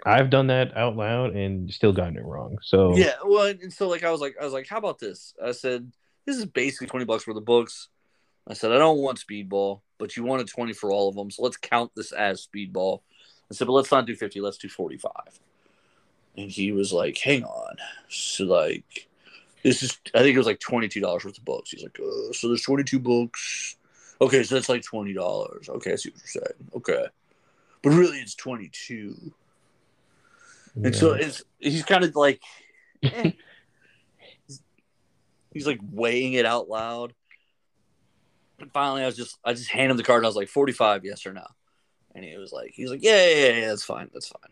[0.06, 2.60] I've done that out loud and still gotten it wrong.
[2.62, 5.34] So Yeah, well, and so like I was like I was like, how about this?
[5.44, 5.92] I said
[6.26, 7.90] this is basically twenty bucks worth of books.
[8.48, 11.44] I said I don't want Speedball, but you wanted twenty for all of them, so
[11.44, 13.02] let's count this as Speedball.
[13.50, 15.40] I said, but let's not do fifty, let's do forty-five.
[16.38, 19.08] And he was like, hang on, so like
[19.64, 21.72] this is I think it was like twenty two dollars worth of books.
[21.72, 23.78] He's like, uh, so there's twenty two books.
[24.22, 25.68] Okay, so that's like twenty dollars.
[25.68, 26.70] Okay, I see what you're saying.
[26.76, 27.08] Okay,
[27.82, 28.70] but really it's twenty
[30.76, 30.86] two.
[30.86, 32.42] And so it's he's kind of like
[33.04, 33.32] eh.
[34.48, 34.62] he's,
[35.54, 37.14] he's like weighing it out loud.
[38.60, 40.20] And finally, I was just I just handed him the card.
[40.20, 41.46] and I was like forty five, yes or no.
[42.14, 44.52] And he was like, he's like, yeah, yeah, yeah, yeah, that's fine, that's fine.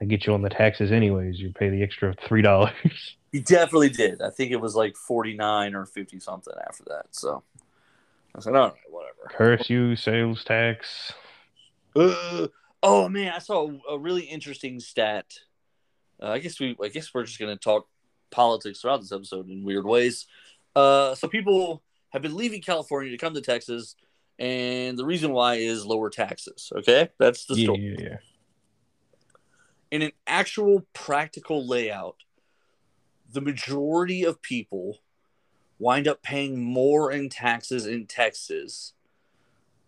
[0.00, 1.40] I get you on the taxes anyways.
[1.40, 2.72] You pay the extra three dollars.
[3.32, 4.22] He definitely did.
[4.22, 7.06] I think it was like forty nine or fifty something after that.
[7.10, 7.42] So
[8.32, 9.28] I said, all right, whatever.
[9.28, 11.12] Curse you, sales tax.
[11.96, 12.46] Uh,
[12.84, 15.24] oh man, I saw a, really interesting stat.
[16.22, 17.88] Uh, I guess we, I guess we're just gonna talk
[18.30, 20.26] politics throughout this episode in weird ways.
[20.76, 23.96] Uh, so people have been leaving California to come to Texas,
[24.38, 26.70] and the reason why is lower taxes.
[26.76, 27.96] Okay, that's the Yeah, story.
[27.98, 28.16] yeah, yeah.
[29.90, 32.16] In an actual practical layout,
[33.32, 34.98] the majority of people
[35.78, 38.92] wind up paying more in taxes in Texas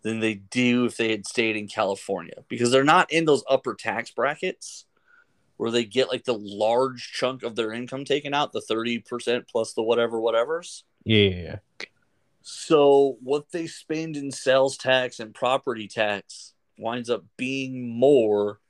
[0.07, 3.75] than they do if they had stayed in California because they're not in those upper
[3.75, 4.85] tax brackets
[5.57, 9.73] where they get like the large chunk of their income taken out, the 30% plus
[9.73, 10.85] the whatever, whatever's.
[11.03, 11.55] Yeah, yeah, yeah.
[12.41, 18.61] So what they spend in sales tax and property tax winds up being more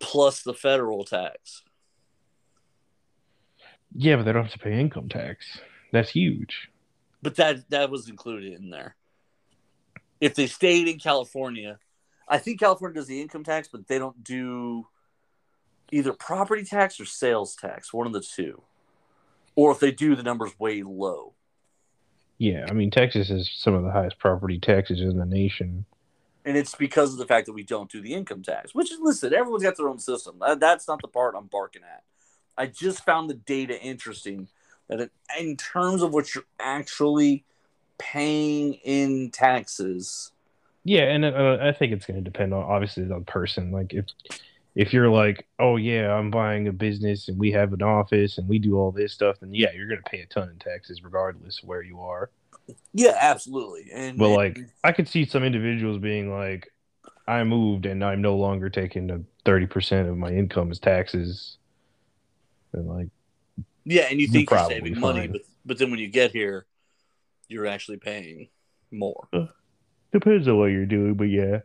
[0.00, 1.62] plus the federal tax.
[3.94, 5.58] Yeah, but they don't have to pay income tax.
[5.92, 6.68] That's huge.
[7.22, 8.96] But that that was included in there.
[10.22, 11.80] If they stayed in California,
[12.28, 14.86] I think California does the income tax, but they don't do
[15.90, 18.62] either property tax or sales tax, one of the two.
[19.56, 21.34] Or if they do, the number's way low.
[22.38, 25.86] Yeah, I mean Texas is some of the highest property taxes in the nation.
[26.44, 29.00] And it's because of the fact that we don't do the income tax, which is
[29.02, 30.40] listen, everyone's got their own system.
[30.56, 32.04] That's not the part I'm barking at.
[32.56, 34.46] I just found the data interesting
[34.88, 37.44] that in terms of what you're actually
[38.12, 40.32] paying in taxes,
[40.84, 43.70] Yeah, and uh, I think it's going to depend on obviously on person.
[43.70, 44.06] Like if
[44.74, 48.48] if you're like, oh yeah, I'm buying a business and we have an office and
[48.48, 51.04] we do all this stuff, then yeah, you're going to pay a ton in taxes
[51.04, 52.30] regardless of where you are.
[52.92, 53.90] yeah, absolutely.
[53.92, 56.68] And But and- like, I could see some individuals being like,
[57.26, 61.58] I moved and I'm no longer taking the thirty percent of my income as taxes,
[62.72, 63.08] and like,
[63.84, 66.66] yeah, and you think you're saving money, but but then when you get here,
[67.52, 68.48] you're actually paying
[68.90, 69.28] more.
[69.32, 69.46] Uh,
[70.12, 71.60] depends on what you're doing, but yeah,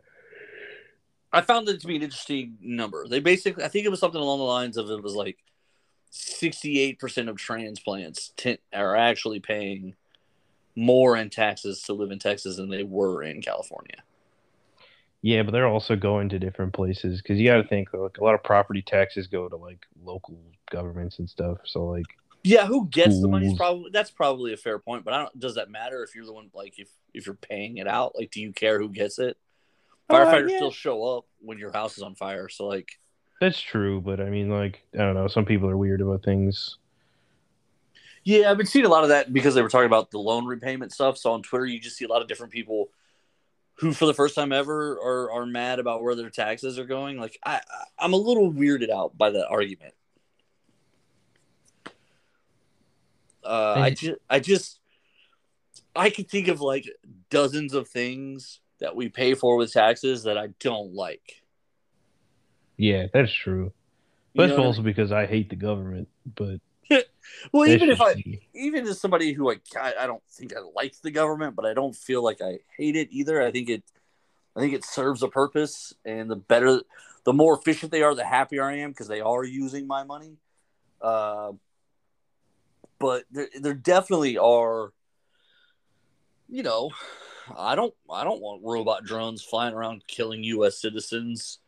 [1.31, 3.07] I found it to be an interesting number.
[3.07, 5.37] They basically, I think it was something along the lines of it was like
[6.11, 9.95] 68% of transplants t- are actually paying
[10.75, 13.97] more in taxes to live in Texas than they were in California.
[15.21, 18.23] yeah, but they're also going to different places because you got to think like a
[18.23, 20.39] lot of property taxes go to like local
[20.71, 21.57] governments and stuff.
[21.65, 22.05] So like,
[22.47, 25.39] Yeah, who gets the money is probably that's probably a fair point, but I don't.
[25.39, 28.15] Does that matter if you're the one like if if you're paying it out?
[28.15, 29.37] Like, do you care who gets it?
[30.09, 30.55] Uh, Firefighters yeah.
[30.57, 32.91] still show up when your house is on fire, so like,
[33.41, 35.27] that's true, but I mean, like, I don't know.
[35.27, 36.77] Some people are weird about things.
[38.23, 40.45] Yeah, I've been seeing a lot of that because they were talking about the loan
[40.45, 41.17] repayment stuff.
[41.17, 42.89] So on Twitter, you just see a lot of different people
[43.75, 47.19] who, for the first time ever, are are mad about where their taxes are going.
[47.19, 49.93] Like I, I- I'm a little weirded out by that argument.
[53.47, 54.79] Uh, I just, I just,
[55.95, 56.85] I can think of like
[57.29, 61.41] dozens of things that we pay for with taxes that I don't like.
[62.75, 63.71] Yeah, that's true.
[64.33, 66.09] You know that's what I also because I hate the government.
[66.35, 66.59] But
[67.51, 68.39] Well, even if I, me.
[68.53, 71.73] even as somebody who like I, I don't think I like the government, but I
[71.73, 73.41] don't feel like I hate it either.
[73.41, 73.83] I think it,
[74.55, 76.81] I think it serves a purpose, and the better,
[77.25, 80.37] the more efficient they are, the happier I am because they are using my money.
[81.01, 81.53] Uh,
[82.99, 84.91] but there, there definitely are.
[86.49, 86.91] You know,
[87.57, 90.79] I don't, I don't want robot drones flying around killing U.S.
[90.79, 91.59] citizens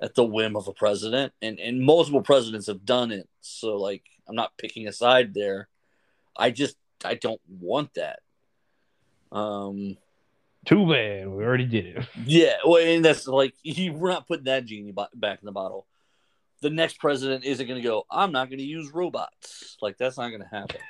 [0.00, 3.28] at the whim of a president, and and multiple presidents have done it.
[3.40, 5.68] So like, I'm not picking a side there.
[6.36, 8.20] I just I don't want that.
[9.32, 9.96] Um,
[10.64, 12.06] too bad we already did it.
[12.24, 15.86] yeah, well, and that's like you, we're not putting that genie back in the bottle.
[16.62, 18.06] The next president isn't going to go.
[18.10, 19.76] I'm not going to use robots.
[19.82, 20.80] Like that's not going to happen.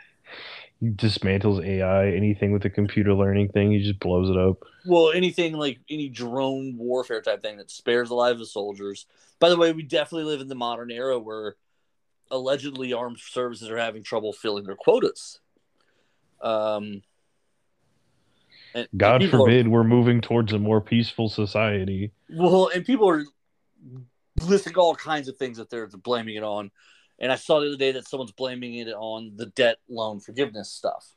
[0.80, 2.08] He dismantles AI.
[2.08, 4.62] Anything with the computer learning thing, he just blows it up.
[4.86, 9.06] Well, anything like any drone warfare type thing that spares the lives of soldiers.
[9.38, 11.56] By the way, we definitely live in the modern era where
[12.30, 15.40] allegedly armed services are having trouble filling their quotas.
[16.42, 17.02] Um,
[18.74, 22.12] and God are- forbid we're moving towards a more peaceful society.
[22.30, 23.24] well, and people are
[24.48, 26.70] listing all kinds of things that they're blaming it on.
[27.18, 30.70] And I saw the other day that someone's blaming it on the debt loan forgiveness
[30.70, 31.16] stuff.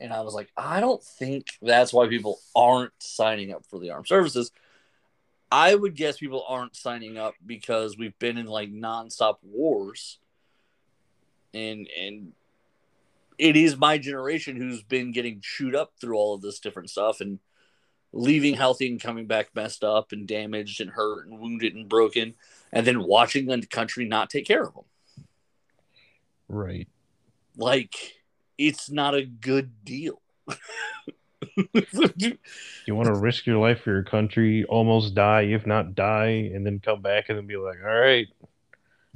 [0.00, 3.90] And I was like, I don't think that's why people aren't signing up for the
[3.90, 4.50] armed services.
[5.52, 10.18] I would guess people aren't signing up because we've been in like nonstop wars.
[11.52, 12.32] And and
[13.36, 17.20] it is my generation who's been getting chewed up through all of this different stuff
[17.20, 17.38] and
[18.12, 22.34] leaving healthy and coming back messed up and damaged and hurt and wounded and broken
[22.72, 24.84] and then watching the country not take care of them.
[26.48, 26.88] Right.
[27.56, 27.94] Like
[28.58, 30.20] it's not a good deal.
[32.86, 36.64] You want to risk your life for your country, almost die, if not die, and
[36.66, 38.26] then come back and then be like, all right.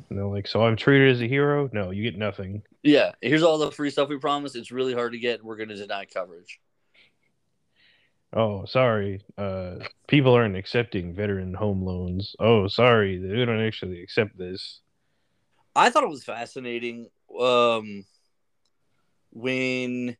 [0.08, 1.68] And they're like, so I'm treated as a hero?
[1.72, 2.62] No, you get nothing.
[2.82, 4.56] yeah, here's all the free stuff we promised.
[4.56, 5.40] It's really hard to get.
[5.40, 6.60] and We're going to deny coverage.
[8.34, 9.22] Oh, sorry.
[9.38, 9.76] Uh,
[10.08, 12.34] people aren't accepting veteran home loans.
[12.40, 13.16] Oh, sorry.
[13.16, 14.80] They don't actually accept this.
[15.76, 17.08] I thought it was fascinating
[17.40, 18.04] um,
[19.30, 20.16] when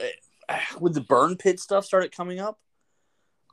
[0.00, 0.10] eh,
[0.78, 2.58] when the burn pit stuff started coming up.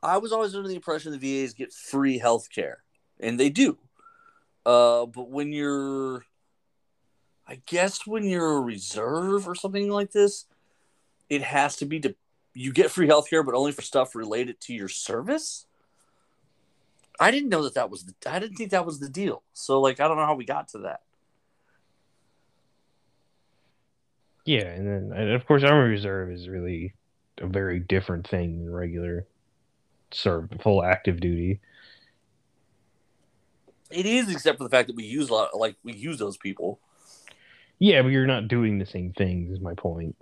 [0.02, 2.82] I was always under the impression the VAs get free health care,
[3.18, 3.78] and they do.
[4.64, 6.24] Uh, but when you're,
[7.46, 10.46] I guess, when you're a reserve or something like this,
[11.28, 12.14] it has to be to
[12.54, 15.66] you get free health care, but only for stuff related to your service.
[17.20, 18.14] I didn't know that that was the.
[18.26, 19.42] I didn't think that was the deal.
[19.52, 21.00] So like, I don't know how we got to that.
[24.44, 26.94] Yeah, and then and of course Army Reserve is really
[27.38, 29.26] a very different thing than regular
[30.12, 31.60] serve full active duty.
[33.90, 35.56] It is, except for the fact that we use a lot.
[35.56, 36.80] Like we use those people.
[37.78, 39.50] Yeah, but you're not doing the same things.
[39.50, 40.16] Is my point.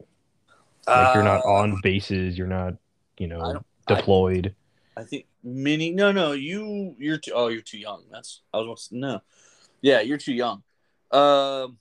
[0.87, 2.37] Like you're not Uh, on bases.
[2.37, 2.75] You're not,
[3.19, 4.55] you know, don't- I- deployed.
[4.97, 5.91] I think mini.
[5.91, 7.33] No, no, you you're too.
[7.35, 8.05] Oh, you're too young.
[8.11, 8.67] That's I was.
[8.67, 9.23] about to- No,
[9.81, 10.63] yeah, you're too young.
[11.11, 11.79] Um,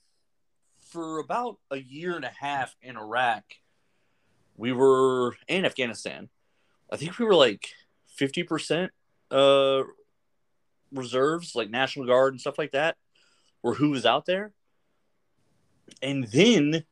[0.79, 3.43] for about a year and a half in Iraq,
[4.57, 6.29] we were in Afghanistan.
[6.91, 7.69] I think we were like
[8.07, 8.91] fifty percent
[9.31, 9.83] uh
[10.91, 12.97] reserves, like National Guard and stuff like that,
[13.61, 14.53] were who was out there.
[16.01, 16.85] And then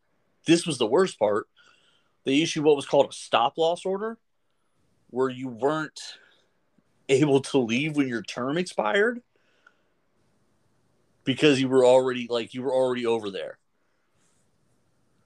[0.46, 1.48] this was the worst part.
[2.24, 4.18] They issued what was called a stop loss order
[5.10, 6.18] where you weren't
[7.10, 9.22] able to leave when your term expired
[11.24, 13.58] because you were already like you were already over there.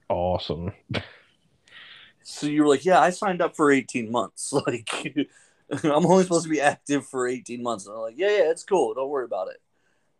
[0.10, 0.72] Awesome.
[2.24, 4.52] So you were like, "Yeah, I signed up for 18 months.
[4.66, 4.90] Like
[5.84, 8.64] I'm only supposed to be active for 18 months." And I'm like, "Yeah, yeah, it's
[8.64, 8.94] cool.
[8.94, 9.62] Don't worry about it."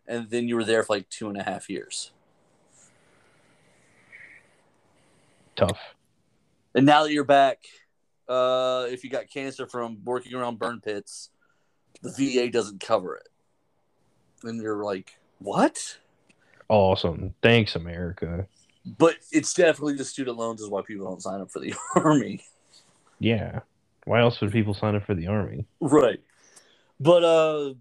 [0.08, 2.12] And then you were there for like two and a half years.
[5.56, 5.95] Tough.
[6.76, 7.66] And now that you're back,
[8.28, 11.30] uh, if you got cancer from working around burn pits,
[12.04, 13.30] the VA doesn't cover it.
[14.44, 15.98] And you're like, "What?"
[16.68, 17.34] Awesome.
[17.42, 18.48] Thanks, America.
[18.86, 22.44] But it's definitely the student loans is why people don't sign up for the army.
[23.20, 23.62] Yeah.
[24.06, 25.66] Why else would people sign up for the army?
[25.80, 26.22] Right.
[27.00, 27.74] But uh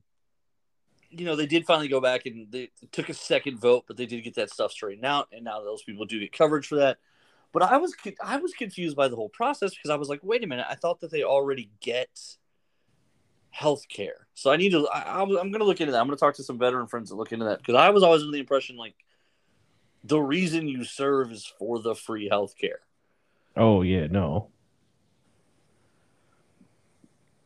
[1.11, 4.07] you know, they did finally go back and they took a second vote, but they
[4.07, 6.99] did get that stuff straightened out and now those people do get coverage for that.
[7.55, 10.43] But I was I was confused by the whole process because I was like, wait
[10.43, 12.11] a minute, I thought that they already get
[13.51, 14.27] health care.
[14.35, 16.01] So I need to I, I'm going to look into that.
[16.01, 18.03] I'm going to talk to some veteran friends that look into that because I was
[18.03, 18.97] always under the impression like
[20.03, 22.81] the reason you serve is for the free health care.
[23.57, 24.49] Oh yeah, no.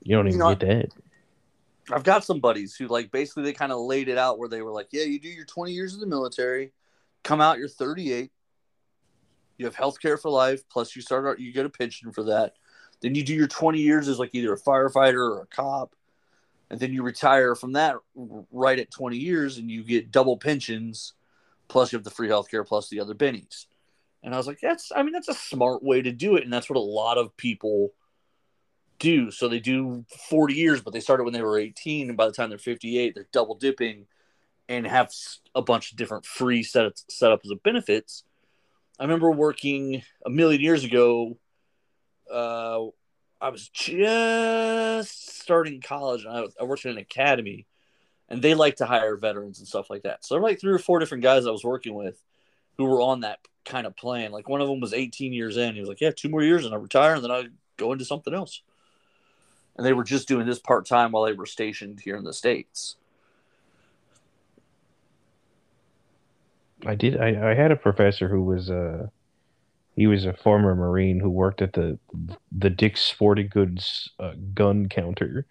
[0.03, 0.89] You don't even know, get that.
[1.93, 4.63] I've got some buddies who like basically they kind of laid it out where they
[4.63, 6.73] were like, yeah, you do your 20 years in the military,
[7.25, 8.31] come out, you're 38,
[9.59, 12.25] you have health care for life, plus you start out, you get a pension for
[12.25, 12.55] that.
[13.01, 15.95] Then you do your 20 years as like either a firefighter or a cop,
[16.71, 17.97] and then you retire from that
[18.51, 21.15] right at 20 years and you get double pensions,
[21.69, 23.67] plus you have the free health care plus the other bennies.
[24.23, 26.45] And I was like, that's, I mean, that's a smart way to do it.
[26.45, 27.93] And that's what a lot of people
[28.99, 29.31] do.
[29.31, 32.09] So they do 40 years, but they started when they were 18.
[32.09, 34.07] And by the time they're 58, they're double dipping
[34.69, 35.13] and have
[35.55, 38.25] a bunch of different free set setups, setups of benefits.
[38.99, 41.37] I remember working a million years ago.
[42.31, 42.87] Uh,
[43.41, 47.67] I was just starting college and I, I worked in an academy
[48.29, 50.25] and they like to hire veterans and stuff like that.
[50.25, 52.23] So there were like three or four different guys I was working with
[52.77, 54.33] who were on that kind of plan.
[54.33, 55.75] Like one of them was 18 years in.
[55.75, 57.47] He was like, "Yeah, two more years and I retire, and then I
[57.77, 58.63] go into something else."
[59.77, 62.33] And they were just doing this part time while they were stationed here in the
[62.33, 62.97] states.
[66.87, 67.21] I did.
[67.21, 69.11] I, I had a professor who was a
[69.97, 71.99] he was a former Marine who worked at the
[72.53, 75.47] the Dick's Sporting Goods uh, gun counter.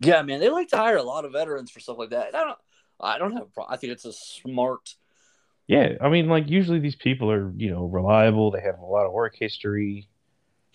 [0.00, 2.34] Yeah, man, they like to hire a lot of veterans for stuff like that.
[2.34, 2.58] I don't.
[3.00, 3.72] I don't have a problem.
[3.72, 4.96] I think it's a smart
[5.68, 8.50] yeah, I mean, like usually these people are, you know, reliable.
[8.50, 10.08] They have a lot of work history.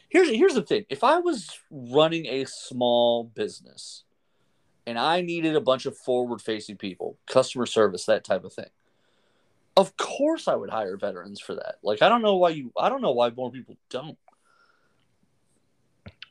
[0.07, 4.03] Here's here's the thing: if I was running a small business,
[4.85, 8.69] and I needed a bunch of forward-facing people, customer service, that type of thing,
[9.75, 11.75] of course I would hire veterans for that.
[11.83, 12.71] Like, I don't know why you.
[12.77, 14.17] I don't know why more people don't.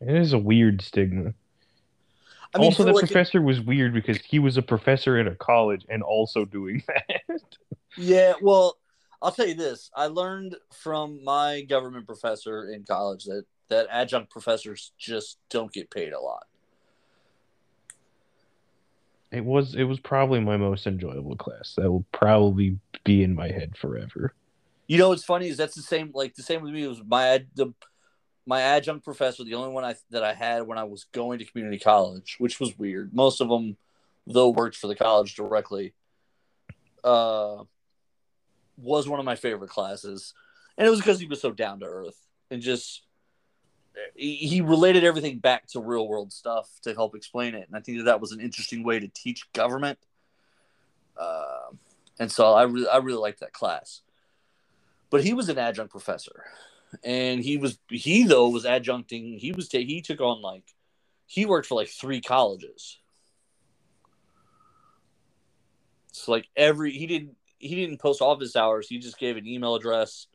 [0.00, 1.34] It is a weird stigma.
[2.54, 5.34] I mean, also, the like professor was weird because he was a professor in a
[5.34, 6.82] college and also doing
[7.28, 7.40] that.
[7.96, 8.76] Yeah, well,
[9.22, 9.90] I'll tell you this.
[9.96, 15.90] I learned from my government professor in college that that adjunct professors just don't get
[15.90, 16.44] paid a lot.
[19.32, 21.74] It was it was probably my most enjoyable class.
[21.76, 24.34] That will probably be in my head forever.
[24.86, 27.02] You know what's funny is that's the same like the same with me It was
[27.04, 27.72] my the
[28.44, 31.46] my adjunct professor, the only one I that I had when I was going to
[31.46, 33.14] community college, which was weird.
[33.14, 33.78] Most of them
[34.26, 35.94] though worked for the college directly.
[37.02, 37.64] Uh
[38.76, 40.34] was one of my favorite classes,
[40.76, 43.02] and it was because he was so down to earth and just
[44.14, 47.98] he related everything back to real world stuff to help explain it, and I think
[47.98, 49.98] that that was an interesting way to teach government.
[51.16, 51.70] Uh,
[52.18, 54.02] and so I really I really liked that class.
[55.10, 56.44] But he was an adjunct professor,
[57.04, 59.38] and he was he though was adjuncting.
[59.38, 60.64] He was ta- he took on like
[61.26, 62.98] he worked for like three colleges.
[66.12, 68.88] So like every he didn't he didn't post office hours.
[68.88, 70.26] He just gave an email address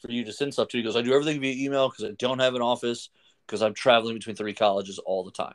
[0.00, 0.76] for you to send stuff to.
[0.76, 3.10] He goes, I do everything via email because I don't have an office
[3.46, 5.54] because I'm traveling between three colleges all the time.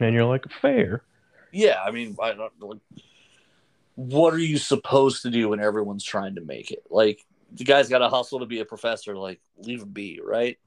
[0.00, 1.02] And you're like, fair.
[1.52, 2.52] Yeah, I mean, I don't.
[2.60, 2.78] Like,
[3.94, 6.84] what are you supposed to do when everyone's trying to make it?
[6.90, 9.16] Like, the guy's got to hustle to be a professor.
[9.16, 10.58] Like, leave him be, right?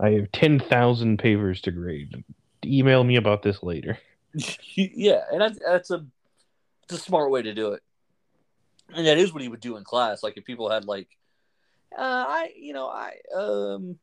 [0.00, 2.24] I have ten thousand papers to grade.
[2.64, 3.98] Email me about this later.
[4.74, 6.04] yeah, and that's, that's a
[6.84, 7.82] it's a smart way to do it.
[8.94, 10.22] And that is what he would do in class.
[10.22, 11.08] Like if people had like,
[11.96, 13.98] uh, I you know I um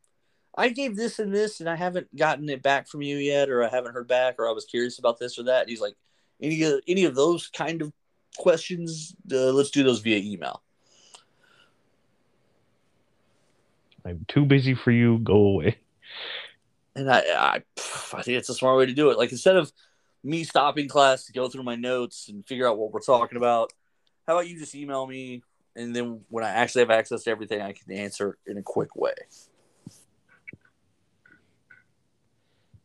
[0.56, 3.64] I gave this and this and I haven't gotten it back from you yet, or
[3.64, 5.62] I haven't heard back, or I was curious about this or that.
[5.62, 5.96] And he's like,
[6.42, 7.94] any of any of those kind of
[8.38, 10.62] questions, uh, let's do those via email.
[14.06, 15.20] I'm too busy for you.
[15.20, 15.78] Go away.
[16.96, 17.64] And I, I,
[18.14, 19.18] I think it's a smart way to do it.
[19.18, 19.72] Like instead of
[20.24, 23.72] me stopping class to go through my notes and figure out what we're talking about.
[24.30, 25.41] How about you just email me,
[25.75, 28.95] and then when I actually have access to everything, I can answer in a quick
[28.95, 29.15] way.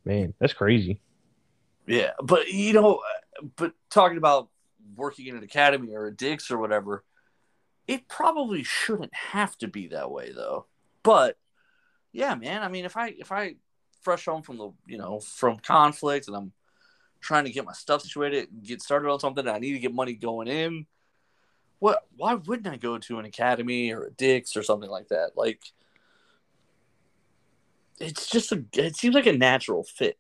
[0.07, 1.03] Man, that's crazy.
[1.87, 3.03] Yeah, but you know,
[3.57, 4.49] but talking about
[4.97, 7.05] working in an academy or a Dick's or whatever,
[7.87, 10.65] it probably shouldn't have to be that way though.
[11.03, 11.37] But
[12.11, 13.57] yeah, man, I mean, if I if I
[14.01, 16.53] fresh home from the you know from conflict and I'm
[17.21, 19.47] trying to get my stuff situated, get started on something.
[19.47, 20.87] I need to get money going in.
[21.85, 22.07] What?
[22.17, 25.33] Why wouldn't I go to an academy or a Dick's or something like that?
[25.37, 25.61] Like,
[28.01, 28.65] it's just a.
[28.73, 30.19] It seems like a natural fit.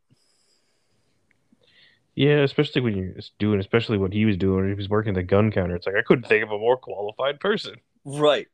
[2.14, 4.68] Yeah, especially when you're doing, especially what he was doing.
[4.68, 5.74] He was working the gun counter.
[5.74, 7.76] It's like I couldn't think of a more qualified person.
[8.04, 8.48] Right.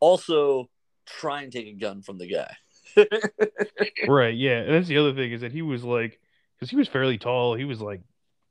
[0.00, 0.70] Also,
[1.04, 2.56] try and take a gun from the guy.
[4.08, 4.34] right.
[4.34, 6.18] Yeah, and that's the other thing is that he was like
[6.58, 7.54] because he was fairly tall.
[7.54, 8.00] He was like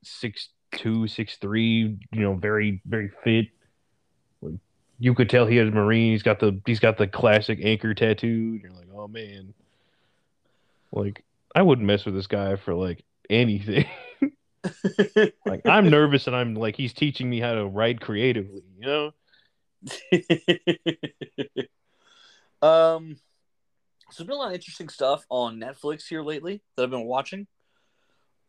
[0.04, 1.98] six two, six three.
[2.12, 3.48] You know, very very fit.
[5.00, 6.12] You could tell he was a Marine.
[6.12, 8.60] He's got the he's got the classic anchor tattoo.
[8.62, 9.54] You're like, oh man.
[10.92, 11.24] Like
[11.54, 13.86] I wouldn't mess with this guy for like anything.
[15.46, 19.12] like I'm nervous and I'm like he's teaching me how to write creatively, you know?
[22.68, 23.18] um
[24.12, 27.06] so there's been a lot of interesting stuff on Netflix here lately that I've been
[27.06, 27.48] watching.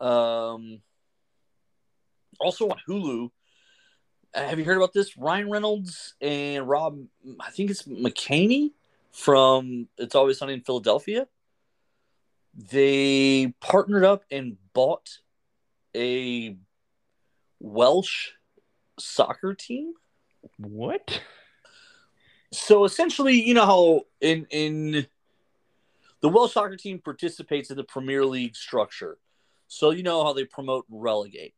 [0.01, 0.81] Um
[2.39, 3.31] also on Hulu.
[4.37, 5.17] Uh, have you heard about this?
[5.17, 6.99] Ryan Reynolds and Rob
[7.41, 8.73] I think it's McKinney
[9.11, 11.27] from It's Always Sunny in Philadelphia.
[12.55, 15.21] They partnered up and bought
[15.97, 16.55] a
[17.61, 18.33] Welsh
[18.99, 19.95] soccer team.
[20.59, 21.23] What?
[22.53, 25.07] So essentially, you know how in in
[26.21, 29.17] the Welsh soccer team participates in the Premier League structure.
[29.67, 31.55] So you know how they promote and relegate.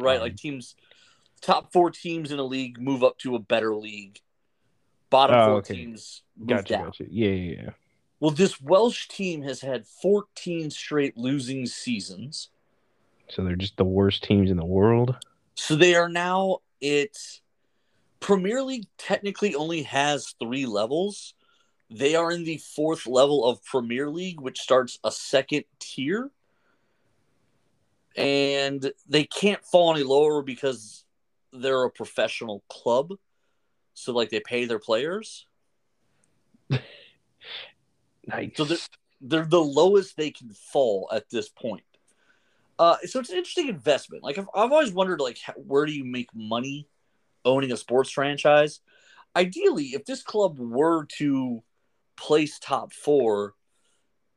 [0.00, 0.74] Right, Um, like teams
[1.40, 4.18] top 4 teams in a league move up to a better league.
[5.10, 5.74] Bottom Oh, 4 okay.
[5.74, 6.84] teams move Gotcha, down.
[6.86, 7.04] gotcha.
[7.08, 7.70] Yeah, yeah, yeah.
[8.20, 12.50] Well, this Welsh team has had 14 straight losing seasons.
[13.28, 15.16] So they're just the worst teams in the world.
[15.54, 17.40] So they are now it's
[18.20, 21.34] Premier League technically only has 3 levels.
[21.90, 26.30] They are in the fourth level of Premier League, which starts a second tier.
[28.16, 31.04] And they can't fall any lower because
[31.52, 33.14] they're a professional club.
[33.94, 35.46] So like they pay their players.
[38.26, 38.52] Nice.
[38.54, 38.78] So they're
[39.20, 41.82] they're the lowest they can fall at this point.
[42.78, 44.22] Uh, so it's an interesting investment.
[44.22, 46.88] Like I've, I've always wondered, like how, where do you make money
[47.44, 48.80] owning a sports franchise?
[49.36, 51.62] Ideally, if this club were to
[52.16, 53.54] place top four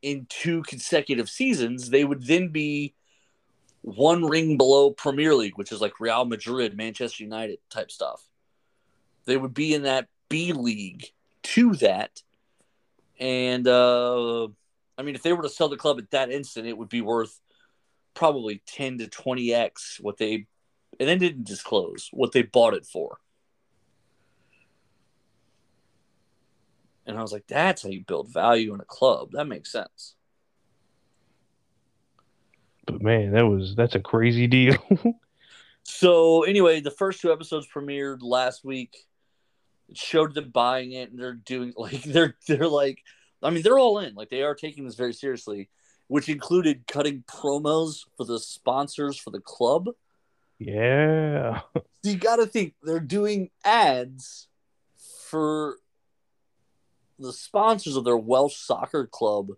[0.02, 2.94] in two consecutive seasons, they would then be
[3.84, 8.28] one ring below Premier League, which is like Real Madrid, Manchester United type stuff.
[9.26, 11.06] They would be in that B league
[11.44, 12.22] to that.
[13.20, 14.46] And uh,
[14.98, 17.02] I mean, if they were to sell the club at that instant, it would be
[17.02, 17.40] worth
[18.14, 20.48] probably 10 to 20x what they,
[21.00, 23.18] and then didn't disclose what they bought it for.
[27.06, 29.32] And I was like, that's how you build value in a club.
[29.34, 30.16] That makes sense.
[32.86, 34.76] But man, that was that's a crazy deal.
[35.84, 39.06] So anyway, the first two episodes premiered last week.
[39.90, 43.04] It showed them buying it, and they're doing like they're they're like,
[43.42, 44.16] I mean, they're all in.
[44.16, 45.70] Like they are taking this very seriously,
[46.08, 49.90] which included cutting promos for the sponsors for the club.
[50.58, 51.62] yeah.
[52.06, 54.50] So you got to think they're doing ads
[55.30, 55.78] for
[57.18, 59.52] the sponsors of their Welsh soccer club.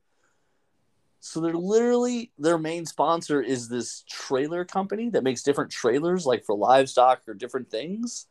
[1.26, 6.46] So they're literally their main sponsor is this trailer company that makes different trailers, like
[6.46, 8.28] for livestock or different things.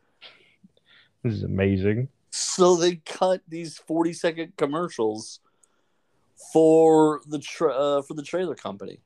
[1.24, 2.06] This is amazing.
[2.30, 5.40] So they cut these forty second commercials
[6.52, 9.00] for the tra- uh, for the trailer company.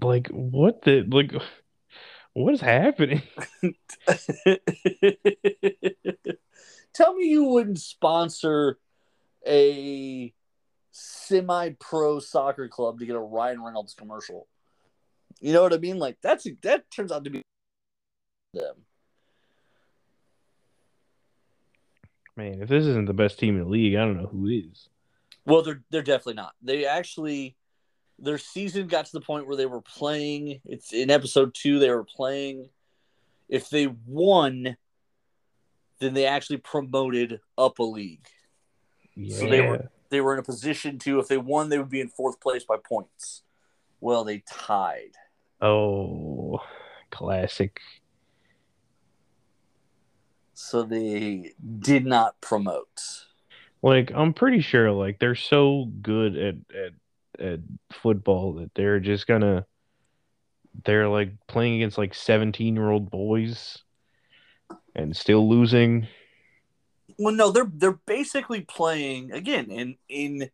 [0.00, 1.32] Like what the like
[2.34, 3.22] what is happening?
[6.94, 8.78] Tell me you wouldn't sponsor
[9.46, 10.32] a
[10.90, 14.46] semi pro soccer club to get a Ryan Reynolds commercial.
[15.40, 15.98] You know what I mean?
[15.98, 17.42] Like that's that turns out to be
[18.52, 18.76] them.
[22.36, 24.88] Man, if this isn't the best team in the league, I don't know who is.
[25.46, 26.54] Well, they're they're definitely not.
[26.62, 27.56] They actually
[28.18, 30.60] their season got to the point where they were playing.
[30.64, 31.78] It's in episode two.
[31.78, 32.68] They were playing.
[33.48, 34.76] If they won,
[35.98, 38.26] then they actually promoted up a league.
[39.16, 39.36] Yeah.
[39.36, 42.00] So they were- They were in a position to, if they won, they would be
[42.00, 43.42] in fourth place by points.
[44.00, 45.12] Well, they tied.
[45.60, 46.60] Oh,
[47.10, 47.80] classic.
[50.52, 53.26] So they did not promote.
[53.82, 56.92] Like I'm pretty sure like they're so good at at
[57.44, 57.60] at
[57.92, 59.66] football that they're just gonna
[60.84, 63.78] they're like playing against like 17 year old boys
[64.94, 66.06] and still losing.
[67.18, 70.50] Well, no, they're they're basically playing again in in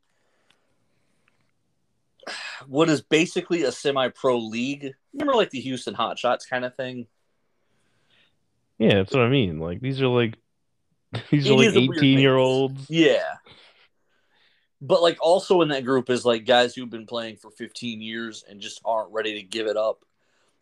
[2.66, 4.92] what is basically a semi-pro league.
[5.12, 7.06] Remember, like the Houston Hot Shots kind of thing.
[8.78, 9.58] Yeah, that's what I mean.
[9.58, 10.36] Like these are like
[11.30, 12.40] these It are like is a weird 18 year mix.
[12.40, 12.86] olds.
[12.90, 13.34] Yeah,
[14.80, 18.44] but like also in that group is like guys who've been playing for 15 years
[18.48, 20.04] and just aren't ready to give it up.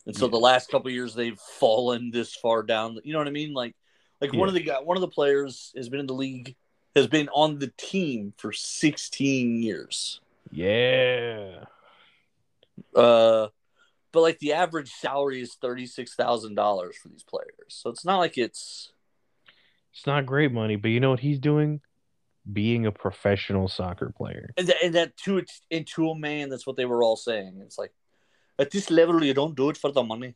[0.05, 0.31] And so Yeah.
[0.31, 2.97] the last couple of years they've fallen this far down.
[3.03, 3.53] You know what I mean?
[3.53, 3.75] Like
[4.21, 6.55] like one of the guy, one of the players has been in the league,
[6.95, 10.19] has been on the team for 16 years.
[10.51, 11.65] Yeah.
[12.95, 13.47] Uh,
[14.11, 18.05] but like the average salary is thirty six thousand dollars for these players, so it's
[18.05, 18.91] not like it's
[19.93, 21.81] It's not great money, but you know what he's doing?
[22.51, 24.53] Being a professional soccer player.
[24.57, 27.59] And that, and that to it into a man, that's what they were all saying.
[27.61, 27.93] It's like
[28.57, 30.35] at this level, you don't do it for the money.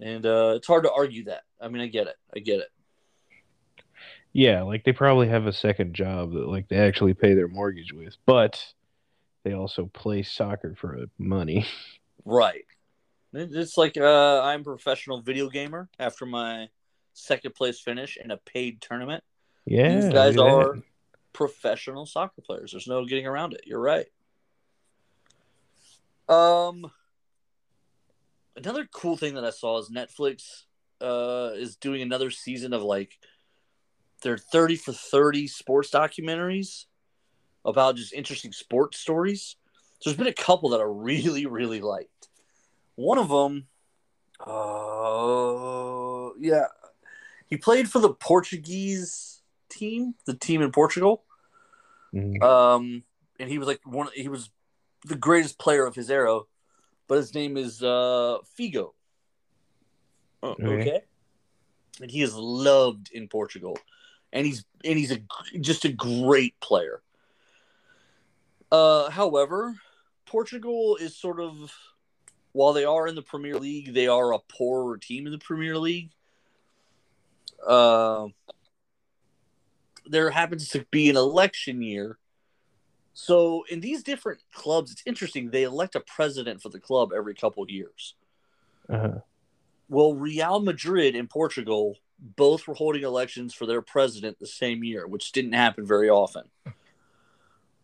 [0.00, 1.42] And uh, it's hard to argue that.
[1.60, 2.16] I mean, I get it.
[2.34, 2.68] I get it.
[4.32, 7.92] Yeah, like they probably have a second job that like they actually pay their mortgage
[7.92, 8.64] with, but
[9.44, 11.66] they also play soccer for money.
[12.24, 12.64] Right.
[13.32, 16.68] It's like uh, I'm a professional video gamer after my
[17.14, 19.24] second place finish in a paid tournament.
[19.64, 20.78] Yeah, These guys at are
[21.32, 22.70] professional soccer players.
[22.72, 23.62] There's no getting around it.
[23.66, 24.06] You're right.
[26.28, 26.90] Um,
[28.56, 30.64] another cool thing that I saw is Netflix
[31.00, 33.18] uh, is doing another season of like
[34.22, 36.86] their 30 for 30 sports documentaries
[37.64, 39.56] about just interesting sports stories.
[40.00, 42.28] So there's been a couple that I really, really liked.
[42.94, 43.66] One of them,
[44.44, 46.66] uh, yeah,
[47.48, 51.24] he played for the Portuguese team, the team in Portugal.
[52.14, 52.42] Mhm.
[52.42, 53.04] Um,
[53.38, 54.08] and he was like one.
[54.14, 54.50] He was
[55.04, 56.40] the greatest player of his era,
[57.12, 58.94] but his name is uh, Figo.
[60.42, 60.80] Oh, Okay.
[60.80, 61.00] okay.
[62.00, 63.78] And he is loved in Portugal,
[64.32, 65.18] and he's and he's a
[65.60, 67.02] just a great player.
[68.70, 69.74] Uh, however,
[70.24, 71.70] Portugal is sort of
[72.52, 75.76] while they are in the Premier League, they are a poorer team in the Premier
[75.76, 76.12] League.
[77.62, 78.28] Uh,
[80.06, 82.16] there happens to be an election year.
[83.14, 85.50] So in these different clubs, it's interesting.
[85.50, 88.14] They elect a president for the club every couple years.
[88.88, 89.20] Uh-huh.
[89.88, 95.06] Well, Real Madrid and Portugal both were holding elections for their president the same year,
[95.06, 96.44] which didn't happen very often.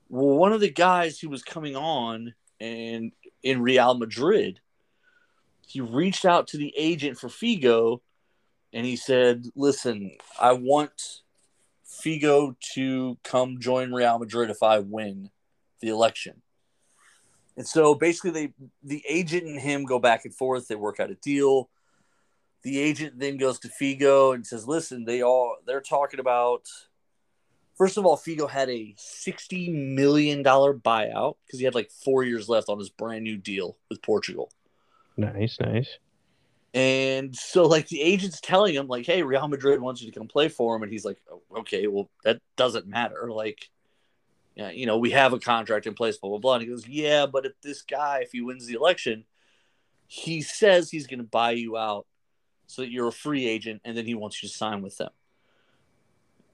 [0.09, 3.12] Well, one of the guys who was coming on and
[3.43, 4.61] in Real Madrid,
[5.66, 8.01] he reached out to the agent for Figo
[8.72, 11.22] and he said, Listen, I want
[12.05, 15.30] Figo to come join Real Madrid if I win
[15.80, 16.42] the election.
[17.57, 21.11] And so basically they the agent and him go back and forth, they work out
[21.11, 21.70] a deal.
[22.62, 26.68] The agent then goes to Figo and says, "Listen, they all they're talking about
[27.78, 32.24] First of all, Figo had a sixty million dollar buyout because he had like four
[32.24, 34.51] years left on his brand new deal with Portugal.
[35.16, 35.99] Nice, nice.
[36.75, 40.29] And so, like, the agent's telling him, like, hey, Real Madrid wants you to come
[40.29, 40.83] play for him.
[40.83, 43.31] And he's like, "Oh, okay, well, that doesn't matter.
[43.33, 43.71] Like,
[44.59, 46.55] yeah, you know, we have a contract in place, blah, blah, blah.
[46.55, 49.25] And he goes, yeah, but if this guy, if he wins the election,
[50.09, 52.07] he says he's going to buy you out
[52.66, 55.11] so that you're a free agent and then he wants you to sign with them.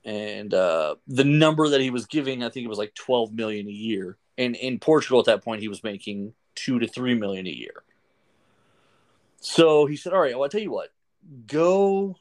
[0.05, 3.67] And uh, the number that he was giving, I think it was like 12 million
[3.69, 4.19] a year.
[4.37, 7.85] And in Portugal at that point, he was making two to three million a year.
[9.45, 10.88] So he said, "All right, well, I'll tell you what.
[11.47, 12.16] Go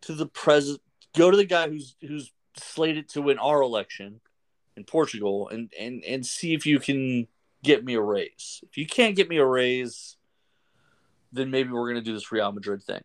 [0.00, 0.82] to the president.
[1.16, 4.20] Go to the guy who's who's slated to win our election
[4.76, 7.28] in Portugal, and and and see if you can
[7.62, 8.64] get me a raise.
[8.68, 10.16] If you can't get me a raise,
[11.32, 13.02] then maybe we're gonna do this Real Madrid thing."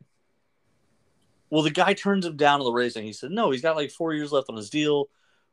[1.52, 3.76] Well, the guy turns him down on the raise, and he said, "No, he's got
[3.76, 5.08] like four years left on his deal.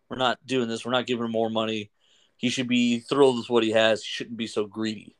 [0.08, 0.86] We're not doing this.
[0.86, 1.90] We're not giving him more money.
[2.38, 4.02] He should be thrilled with what he has.
[4.02, 5.14] He shouldn't be so greedy."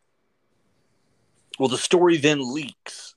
[1.58, 3.14] Well, the story then leaks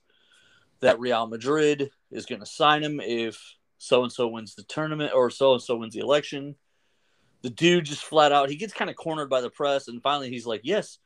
[0.80, 5.12] that Real Madrid is going to sign him if so and so wins the tournament
[5.14, 6.56] or so and so wins the election.
[7.42, 10.30] The dude just flat out, he gets kind of cornered by the press, and finally
[10.30, 10.98] he's like, "Yes,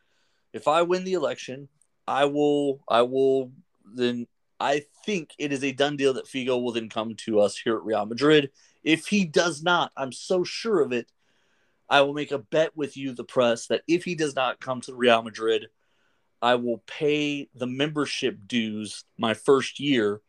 [0.52, 1.68] if I win the election,
[2.06, 3.52] I will, I will
[3.84, 4.26] then."
[4.60, 7.76] I think it is a done deal that Figo will then come to us here
[7.76, 8.50] at Real Madrid.
[8.84, 11.10] If he does not, I'm so sure of it.
[11.90, 14.80] I will make a bet with you, the press, that if he does not come
[14.82, 15.66] to Real Madrid,
[16.44, 20.20] I will pay the membership dues my first year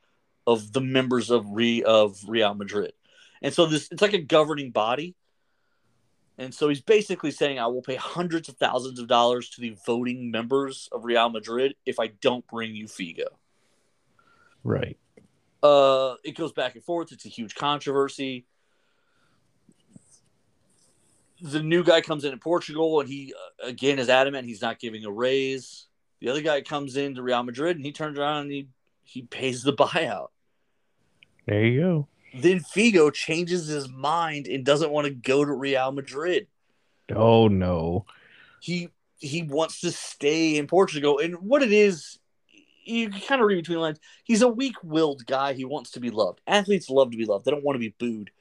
[0.48, 2.94] of the members of Re of Real Madrid.
[3.42, 5.14] And so this it's like a governing body.
[6.38, 9.76] And so he's basically saying I will pay hundreds of thousands of dollars to the
[9.86, 13.28] voting members of Real Madrid if I don't bring you Figo.
[14.64, 14.98] Right.
[15.62, 17.12] Uh it goes back and forth.
[17.12, 18.46] It's a huge controversy.
[21.42, 24.80] The new guy comes in in Portugal and he uh, again is adamant he's not
[24.80, 25.88] giving a raise.
[26.22, 28.68] The other guy comes into Real Madrid and he turns around and he
[29.04, 30.30] he pays the buyout.
[31.46, 32.08] There you go.
[32.38, 36.48] Then Figo changes his mind and doesn't want to go to Real Madrid.
[37.14, 38.06] Oh no.
[38.60, 38.90] He
[39.20, 41.20] he wants to stay in Portugal.
[41.20, 42.20] And what it is,
[42.84, 44.00] you can kind of read between the lines.
[44.24, 45.54] He's a weak-willed guy.
[45.54, 46.42] He wants to be loved.
[46.46, 47.46] Athletes love to be loved.
[47.46, 48.32] They don't want to be booed.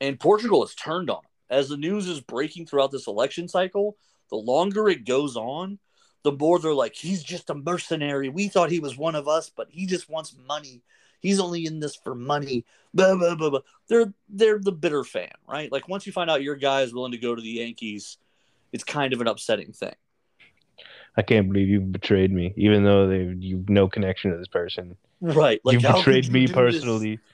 [0.00, 1.30] And Portugal has turned on him.
[1.50, 3.96] As the news is breaking throughout this election cycle,
[4.28, 5.78] the longer it goes on,
[6.22, 8.28] the board are like, he's just a mercenary.
[8.28, 10.82] We thought he was one of us, but he just wants money.
[11.20, 12.64] He's only in this for money.
[12.94, 13.60] Blah, blah, blah, blah.
[13.88, 15.70] They're they're the bitter fan, right?
[15.70, 18.18] Like once you find out your guy is willing to go to the Yankees,
[18.72, 19.94] it's kind of an upsetting thing.
[21.16, 24.96] I can't believe you betrayed me, even though they you've no connection to this person.
[25.20, 25.60] Right.
[25.64, 27.16] Like you betrayed could me personally.
[27.16, 27.24] this?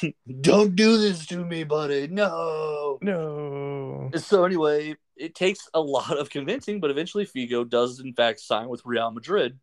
[0.40, 2.08] Don't do this to me, buddy.
[2.08, 2.98] No.
[3.02, 4.10] No.
[4.16, 8.68] So anyway, it takes a lot of convincing, but eventually Figo does in fact sign
[8.68, 9.58] with Real Madrid.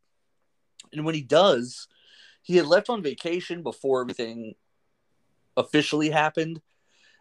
[0.94, 1.88] And when he does,
[2.42, 4.56] he had left on vacation before everything
[5.56, 6.62] officially happened.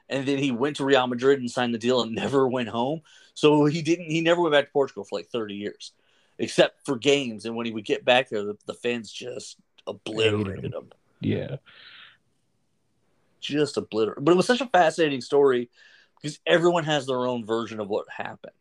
[0.09, 3.03] And then he went to Real Madrid and signed the deal and never went home.
[3.35, 5.93] So he didn't he never went back to Portugal for like 30 years.
[6.39, 7.45] Except for games.
[7.45, 10.91] And when he would get back there, the, the fans just obliterated him.
[11.21, 11.57] Yeah.
[13.41, 14.25] Just obliterated.
[14.25, 15.71] But it was such a fascinating story
[16.21, 18.53] because everyone has their own version of what happened.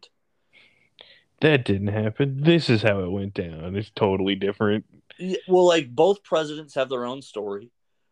[1.42, 2.42] That didn't happen.
[2.42, 3.76] This is how it went down.
[3.76, 4.86] It's totally different.
[5.20, 7.72] Yeah, well, like both presidents have their own story.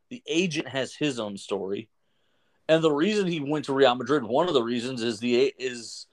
[0.10, 1.90] The agent has his own story,
[2.68, 6.06] and the reason he went to Real Madrid, one of the reasons is the is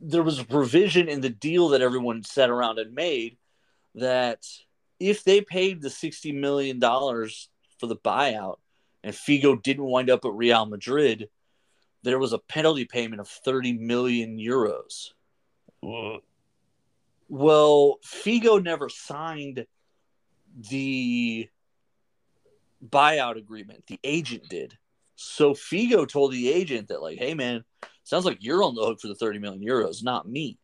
[0.00, 3.36] there was a provision in the deal that everyone sat around and made
[3.94, 4.46] that
[4.98, 8.56] if they paid the sixty million dollars for the buyout
[9.06, 11.28] and Figo didn't wind up at Real Madrid,
[12.02, 15.12] there was a penalty payment of thirty million euros.
[15.80, 16.18] Well,
[17.28, 19.64] Well, Figo never signed
[20.70, 21.48] the
[22.84, 23.84] buyout agreement.
[23.86, 24.76] The agent did.
[25.14, 27.62] So Figo told the agent that, like, hey man,
[28.02, 30.58] sounds like you're on the hook for the 30 million euros, not me.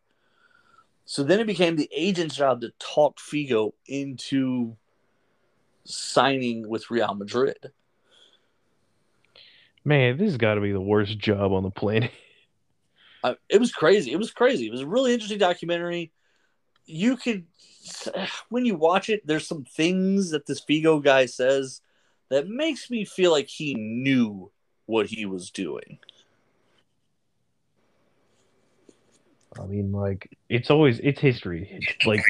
[1.04, 4.76] So then it became the agent's job to talk Figo into
[5.84, 7.70] signing with Real Madrid.
[9.84, 12.10] Man, this has got to be the worst job on the planet.
[13.24, 14.12] I, it was crazy.
[14.12, 14.66] It was crazy.
[14.66, 16.10] It was a really interesting documentary.
[16.86, 17.46] You could,
[18.48, 21.80] when you watch it, there's some things that this Figo guy says
[22.30, 24.50] that makes me feel like he knew
[24.86, 25.98] what he was doing.
[29.60, 31.68] I mean, like it's always it's history.
[31.70, 32.24] It's like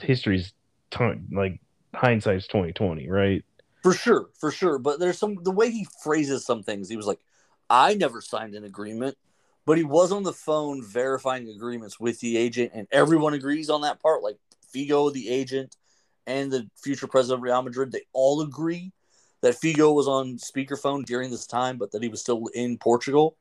[0.00, 0.52] history's
[0.90, 1.60] time, like
[1.94, 3.44] hindsight's twenty twenty, right?
[3.84, 4.78] For sure, for sure.
[4.78, 6.88] But there's some the way he phrases some things.
[6.88, 7.20] He was like,
[7.68, 9.18] "I never signed an agreement,"
[9.66, 13.82] but he was on the phone verifying agreements with the agent, and everyone agrees on
[13.82, 14.22] that part.
[14.22, 14.38] Like
[14.74, 15.76] Figo, the agent,
[16.26, 18.90] and the future president of Real Madrid, they all agree
[19.42, 23.36] that Figo was on speakerphone during this time, but that he was still in Portugal.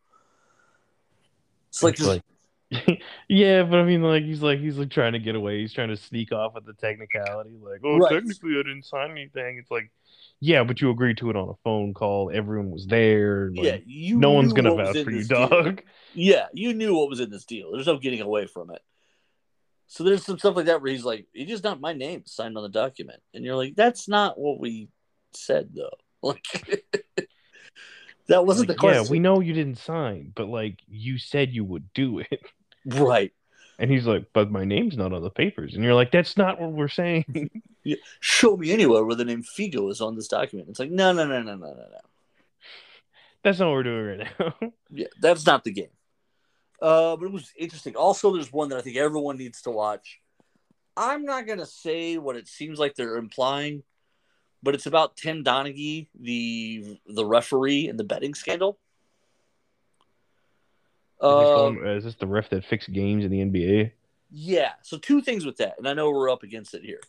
[1.69, 5.13] It's like, It's just, like yeah, but I mean, like he's like he's like trying
[5.13, 5.59] to get away.
[5.61, 7.51] He's trying to sneak off with the technicality.
[7.61, 8.11] Like, oh, Right.
[8.11, 9.57] technically I didn't sign anything.
[9.57, 9.89] It's like,
[10.45, 12.29] yeah, but you agreed to it on a phone call.
[12.33, 13.49] Everyone was there.
[13.55, 15.47] Like, yeah, you no one's gonna vouch for you, deal.
[15.47, 15.81] dog.
[16.13, 17.71] Yeah, you knew what was in this deal.
[17.71, 18.81] There's no getting away from it.
[19.87, 22.57] So there's some stuff like that where he's like, "It's just not my name signed
[22.57, 24.89] on the document," and you're like, "That's not what we
[25.33, 25.89] said, though."
[26.23, 26.85] Like,
[28.27, 29.03] that wasn't Like, the question.
[29.05, 32.41] yeah, we know you didn't sign, but like you said you would do it.
[32.85, 33.31] right.
[33.79, 35.73] And he's like, but my name's not on the papers.
[35.73, 37.49] And you're like, that's not what we're saying.
[37.85, 37.97] Yeah.
[38.21, 40.69] Show me anywhere where the name Figo is on this document.
[40.69, 41.99] It's like, no, no, no, no, no, no, no.
[43.43, 44.69] that's not what we're doing right now.
[44.89, 45.89] Yeah, that's not the game.
[46.81, 47.97] Uh, but it was interesting.
[47.97, 50.21] Also, there's one that I think everyone needs to watch.
[50.95, 53.83] I'm not gonna say what it seems like they're implying,
[54.61, 58.79] but it's about Tim Donaghy, the the referee in the betting scandal.
[61.29, 63.91] Is this Uh, is this the ref that fixed games in the NBA?
[64.31, 64.73] yeah.
[64.81, 66.99] So two things with that, and I know we're up against it here.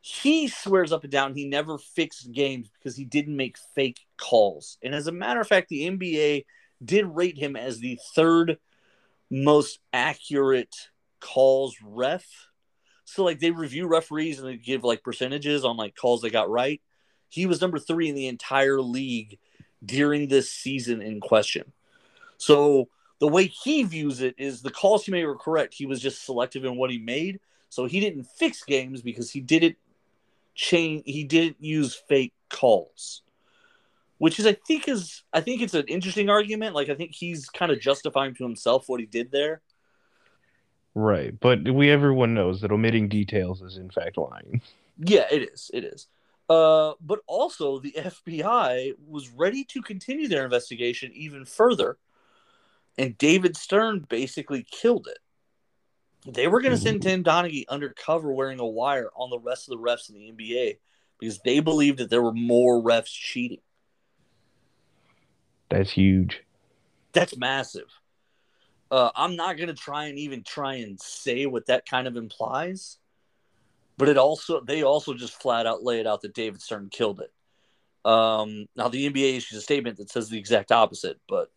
[0.00, 4.78] He swears up and down he never fixed games because he didn't make fake calls.
[4.82, 6.46] And as a matter of fact, the NBA
[6.82, 8.58] did rate him as the third
[9.30, 10.74] most accurate
[11.20, 12.24] calls ref.
[13.04, 16.50] So like they review referees and they give like percentages on like calls they got
[16.50, 16.80] right.
[17.28, 19.38] He was number three in the entire league
[19.84, 21.72] during this season in question.
[22.38, 22.88] So
[23.20, 25.74] the way he views it is the calls he made were correct.
[25.74, 27.40] He was just selective in what he made.
[27.68, 29.76] So he didn't fix games because he didn't
[30.54, 33.22] change he didn't use fake calls.
[34.18, 36.74] Which is I think is I think it's an interesting argument.
[36.74, 39.60] Like I think he's kind of justifying to himself what he did there.
[40.94, 41.38] Right.
[41.38, 44.62] But we everyone knows that omitting details is in fact lying.
[44.98, 45.70] Yeah, it is.
[45.72, 46.08] It is.
[46.48, 51.96] Uh, but also, the FBI was ready to continue their investigation even further,
[52.98, 55.18] and David Stern basically killed it.
[56.26, 59.72] They were going to send Tim Donaghy undercover wearing a wire on the rest of
[59.72, 60.78] the refs in the NBA
[61.18, 63.60] because they believed that there were more refs cheating.
[65.70, 66.42] That's huge.
[67.12, 67.88] That's massive.
[68.90, 72.98] Uh, I'm not gonna try and even try and say what that kind of implies,
[73.96, 77.20] but it also they also just flat out lay it out that David Stern killed
[77.20, 77.32] it.
[78.04, 81.52] Um, now the NBA issues a statement that says the exact opposite, but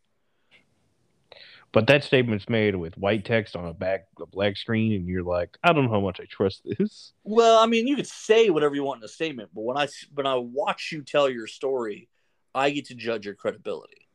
[1.73, 5.23] But that statement's made with white text on a back a black screen, and you're
[5.23, 7.13] like, I don't know how much I trust this.
[7.23, 9.87] well, I mean, you could say whatever you want in a statement, but when I
[10.13, 12.07] when I watch you tell your story,
[12.55, 14.07] I get to judge your credibility.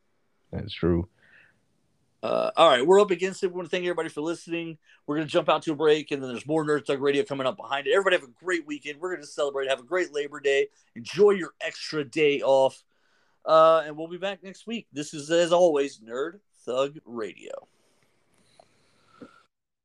[0.51, 1.09] That's true.
[2.23, 3.47] Uh, all right, we're up against it.
[3.47, 4.77] We want to thank everybody for listening.
[5.05, 7.23] We're going to jump out to a break, and then there's more Nerd Thug Radio
[7.23, 7.91] coming up behind it.
[7.91, 8.99] Everybody have a great weekend.
[8.99, 9.69] We're going to celebrate.
[9.69, 10.67] Have a great Labor Day.
[10.95, 12.83] Enjoy your extra day off.
[13.45, 14.87] Uh, and we'll be back next week.
[14.91, 17.67] This is, as always, Nerd Thug Radio.